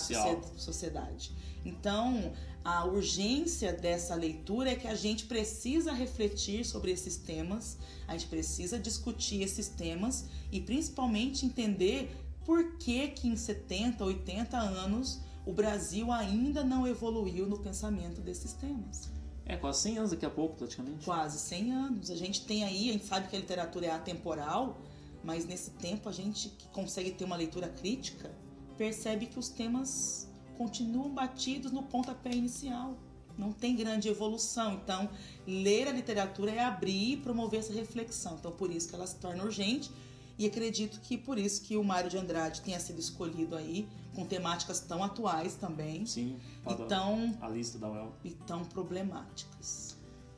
sociedade. 0.57 1.31
Então, 1.65 2.31
a 2.63 2.85
urgência 2.85 3.71
dessa 3.71 4.13
leitura 4.13 4.71
é 4.71 4.75
que 4.75 4.87
a 4.87 4.95
gente 4.95 5.25
precisa 5.25 5.93
refletir 5.93 6.65
sobre 6.65 6.91
esses 6.91 7.15
temas, 7.15 7.77
a 8.07 8.11
gente 8.11 8.27
precisa 8.27 8.77
discutir 8.77 9.41
esses 9.41 9.69
temas 9.69 10.25
e 10.51 10.59
principalmente 10.59 11.45
entender 11.45 12.15
por 12.45 12.77
que 12.77 13.07
que 13.09 13.27
em 13.27 13.35
70, 13.35 14.03
80 14.03 14.57
anos 14.57 15.21
o 15.45 15.53
Brasil 15.53 16.11
ainda 16.11 16.63
não 16.63 16.85
evoluiu 16.85 17.47
no 17.47 17.57
pensamento 17.57 18.19
desses 18.19 18.51
temas. 18.53 19.09
É, 19.47 19.55
quase 19.55 19.81
100 19.83 19.97
anos 19.97 20.11
daqui 20.11 20.25
a 20.25 20.29
pouco, 20.29 20.57
praticamente. 20.57 21.05
Quase 21.05 21.39
100 21.39 21.71
anos. 21.71 22.11
A 22.11 22.15
gente 22.15 22.45
tem 22.45 22.65
aí, 22.65 22.89
a 22.89 22.93
gente 22.93 23.05
sabe 23.05 23.29
que 23.29 23.35
a 23.35 23.39
literatura 23.39 23.85
é 23.85 23.91
atemporal, 23.91 24.77
mas 25.23 25.45
nesse 25.45 25.71
tempo 25.71 26.09
a 26.09 26.11
gente 26.11 26.49
que 26.49 26.67
consegue 26.69 27.11
ter 27.11 27.23
uma 27.23 27.35
leitura 27.35 27.69
crítica 27.69 28.29
percebe 28.77 29.25
que 29.25 29.39
os 29.39 29.49
temas 29.49 30.27
continuam 30.57 31.09
batidos 31.09 31.71
no 31.71 31.83
pontapé 31.83 32.31
inicial. 32.31 32.97
Não 33.37 33.51
tem 33.51 33.75
grande 33.75 34.07
evolução. 34.07 34.73
Então, 34.73 35.09
ler 35.45 35.87
a 35.87 35.91
literatura 35.91 36.51
é 36.51 36.59
abrir 36.59 37.13
e 37.13 37.17
promover 37.17 37.59
essa 37.59 37.73
reflexão. 37.73 38.35
Então, 38.39 38.51
por 38.51 38.71
isso 38.71 38.89
que 38.89 38.95
ela 38.95 39.07
se 39.07 39.15
torna 39.15 39.43
urgente. 39.43 39.91
E 40.37 40.45
acredito 40.45 40.99
que 41.01 41.17
por 41.17 41.39
isso 41.39 41.61
que 41.63 41.75
o 41.77 41.83
Mário 41.83 42.09
de 42.09 42.17
Andrade 42.17 42.61
tenha 42.61 42.79
sido 42.79 42.99
escolhido 42.99 43.55
aí 43.55 43.87
com 44.17 44.25
temáticas 44.25 44.79
tão 44.79 45.03
atuais 45.03 45.53
também. 45.53 46.03
Sim. 46.07 46.39
E 46.67 46.75
tão, 46.87 47.37
a 47.39 47.47
lista 47.47 47.77
da 47.77 47.87
UEL. 47.87 48.11
E 48.23 48.31
tão 48.31 48.65
problemáticas. 48.65 49.95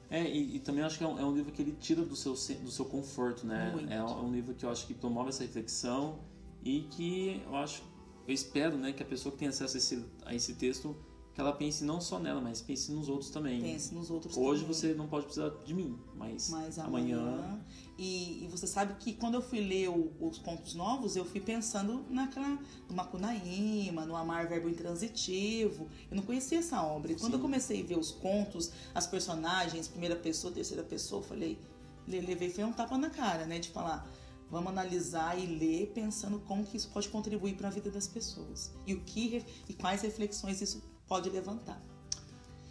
É, 0.10 0.30
e, 0.30 0.58
e, 0.58 0.60
também 0.60 0.84
acho 0.84 0.98
que 0.98 1.04
é 1.06 1.08
um, 1.08 1.18
é 1.18 1.24
um, 1.24 1.34
livro 1.34 1.54
que 1.54 1.62
ele 1.62 1.72
tira 1.80 2.04
do 2.04 2.16
seu, 2.16 2.34
do 2.34 2.72
seu 2.72 2.84
conforto, 2.84 3.48
né? 3.48 3.72
Muito. 3.74 3.94
É 3.94 4.04
um 4.04 4.30
livro 4.34 4.54
que 4.54 4.66
eu 4.66 4.70
acho 4.70 4.86
que 4.86 4.94
promove 4.94 5.30
essa 5.30 5.44
reflexão 5.44 6.20
e 6.62 6.82
que 6.92 7.42
eu 7.46 7.56
acho, 7.56 7.82
eu 8.28 8.34
espero, 8.34 8.76
né, 8.76 8.92
que 8.92 9.02
a 9.02 9.06
pessoa 9.06 9.32
que 9.32 9.38
tem 9.38 9.48
acesso 9.48 9.78
a 9.78 9.78
esse, 9.78 10.06
a 10.26 10.36
esse 10.36 10.56
texto 10.56 10.94
que 11.34 11.40
ela 11.40 11.54
pense 11.54 11.84
não 11.84 12.02
só 12.02 12.20
nela, 12.20 12.42
mas 12.42 12.62
pense 12.62 12.92
nos 12.92 13.08
outros 13.08 13.30
também. 13.30 13.62
Pense 13.62 13.94
nos 13.94 14.10
outros 14.10 14.36
Hoje 14.36 14.62
também. 14.62 14.76
você 14.76 14.94
não 14.94 15.08
pode 15.08 15.26
precisar 15.26 15.50
de 15.64 15.74
mim, 15.74 15.98
mas, 16.16 16.50
mas 16.50 16.80
amanhã... 16.80 17.20
amanhã... 17.20 17.66
E, 17.98 18.46
e, 18.46 18.48
você 18.48 18.66
sabe 18.66 18.94
que 18.98 19.12
quando 19.12 19.34
eu 19.34 19.42
fui 19.42 19.60
ler 19.60 19.90
o, 19.90 20.14
os 20.22 20.38
contos 20.38 20.74
novos, 20.74 21.18
eu 21.18 21.26
fui 21.26 21.42
pensando 21.42 22.06
naquela 22.10 22.58
no 22.88 22.96
Macunaíma, 22.96 24.06
no 24.06 24.16
Amar 24.16 24.48
Verbo 24.48 24.70
Intransitivo. 24.70 25.90
Eu 26.10 26.16
não 26.16 26.24
conhecia 26.24 26.60
essa 26.60 26.82
obra. 26.82 27.12
E 27.12 27.16
quando 27.16 27.34
Sim. 27.34 27.38
eu 27.38 27.42
comecei 27.42 27.82
a 27.82 27.86
ver 27.86 28.00
os 28.00 28.12
contos, 28.12 28.72
as 28.96 29.06
personagens, 29.06 29.90
primeira 29.90 30.16
pessoa, 30.16 30.54
terceira 30.54 30.82
pessoa, 30.82 31.22
eu 31.22 31.28
falei, 31.28 31.60
levei 32.08 32.50
foi 32.50 32.64
um 32.64 32.72
tapa 32.72 32.98
na 32.98 33.10
cara, 33.10 33.46
né, 33.46 33.60
de 33.60 33.68
falar 33.70 34.10
Vamos 34.52 34.72
analisar 34.72 35.38
e 35.38 35.46
ler 35.46 35.92
pensando 35.94 36.40
como 36.40 36.66
que 36.66 36.76
isso 36.76 36.90
pode 36.90 37.08
contribuir 37.10 37.56
para 37.56 37.68
a 37.68 37.72
vida 37.72 37.92
das 37.92 38.08
pessoas 38.08 38.72
e 38.88 38.96
o 38.96 39.02
que 39.02 39.46
e 39.68 39.74
quais 39.74 40.02
reflexões 40.02 40.60
isso 40.60 40.82
pode 41.10 41.30
levantar. 41.30 41.82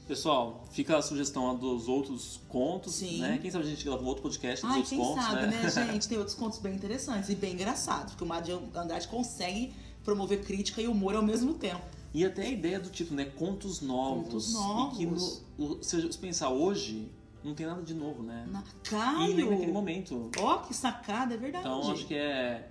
Pessoal, 0.06 0.64
fica 0.70 0.96
a 0.96 1.02
sugestão 1.02 1.54
dos 1.54 1.86
outros 1.86 2.40
contos, 2.48 2.94
Sim. 2.94 3.20
né? 3.20 3.38
Quem 3.42 3.50
sabe 3.50 3.64
a 3.64 3.68
gente 3.68 3.84
grava 3.84 4.02
um 4.02 4.06
outro 4.06 4.22
podcast 4.22 4.64
dos 4.64 4.70
Ai, 4.70 4.78
outros 4.78 4.88
quem 4.88 4.98
contos, 4.98 5.24
sabe, 5.24 5.46
né? 5.48 5.62
né, 5.62 5.68
gente? 5.92 6.08
Tem 6.08 6.16
outros 6.16 6.34
contos 6.34 6.58
bem 6.60 6.74
interessantes 6.74 7.28
e 7.28 7.34
bem 7.34 7.52
engraçados, 7.52 8.12
porque 8.12 8.24
o 8.24 8.26
Mário 8.26 8.46
de 8.46 8.78
Andrade 8.78 9.06
consegue 9.06 9.74
promover 10.02 10.42
crítica 10.42 10.80
e 10.80 10.88
humor 10.88 11.14
ao 11.14 11.22
mesmo 11.22 11.52
tempo. 11.52 11.82
E 12.14 12.24
até 12.24 12.46
a 12.46 12.50
ideia 12.50 12.80
do 12.80 12.88
título, 12.88 13.16
né? 13.16 13.26
Contos 13.26 13.82
novos. 13.82 14.24
Contos 14.24 14.54
novos. 14.54 14.94
E 14.94 14.96
que, 14.96 15.06
no, 15.06 15.84
se 15.84 16.00
você 16.00 16.18
pensar 16.18 16.48
hoje, 16.48 17.12
não 17.44 17.54
tem 17.54 17.66
nada 17.66 17.82
de 17.82 17.92
novo, 17.92 18.22
né? 18.22 18.46
Na... 18.50 18.60
E 18.60 18.88
Caio! 18.88 19.36
nem 19.36 19.50
naquele 19.50 19.72
momento. 19.72 20.30
Ó, 20.38 20.58
que 20.58 20.72
sacada, 20.72 21.34
é 21.34 21.36
verdade. 21.36 21.66
Então 21.66 21.92
acho 21.92 22.06
que 22.06 22.14
é 22.14 22.70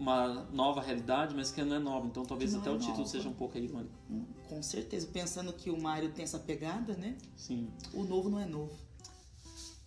uma 0.00 0.48
nova 0.50 0.80
realidade, 0.80 1.34
mas 1.34 1.52
que 1.52 1.62
não 1.62 1.76
é 1.76 1.78
nova. 1.78 2.06
Então 2.06 2.24
talvez 2.24 2.54
até 2.54 2.70
é 2.70 2.72
o 2.72 2.78
título 2.78 2.98
nova. 2.98 3.10
seja 3.10 3.28
um 3.28 3.34
pouco 3.34 3.58
aí, 3.58 3.68
mano. 3.68 3.88
Com 4.48 4.62
certeza. 4.62 5.06
Pensando 5.06 5.52
que 5.52 5.70
o 5.70 5.80
Mário 5.80 6.10
tem 6.10 6.24
essa 6.24 6.38
pegada, 6.38 6.94
né? 6.94 7.16
Sim. 7.36 7.68
O 7.92 8.02
novo 8.02 8.30
não 8.30 8.40
é 8.40 8.46
novo. 8.46 8.72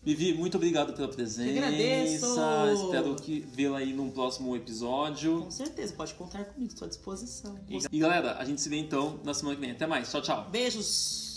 Vivi, 0.04 0.34
muito 0.34 0.58
obrigado 0.58 0.94
pela 0.94 1.08
presença. 1.08 1.50
agradeço. 1.50 2.26
Espero 2.74 3.16
que 3.16 3.40
vê-la 3.40 3.80
aí 3.80 3.94
num 3.94 4.12
próximo 4.12 4.56
episódio. 4.56 5.42
Com 5.42 5.52
certeza. 5.52 5.94
Pode 5.94 6.14
contar 6.14 6.46
comigo, 6.46 6.72
estou 6.72 6.86
à 6.86 6.90
disposição. 6.90 7.58
E, 7.68 7.80
e 7.92 8.00
galera, 8.00 8.38
a 8.38 8.46
gente 8.46 8.62
se 8.62 8.70
vê 8.70 8.78
então 8.78 9.20
na 9.24 9.34
semana 9.34 9.56
que 9.56 9.62
vem. 9.62 9.72
Até 9.72 9.88
mais. 9.88 10.12
Tchau, 10.12 10.22
tchau. 10.22 10.50
Beijos! 10.52 11.33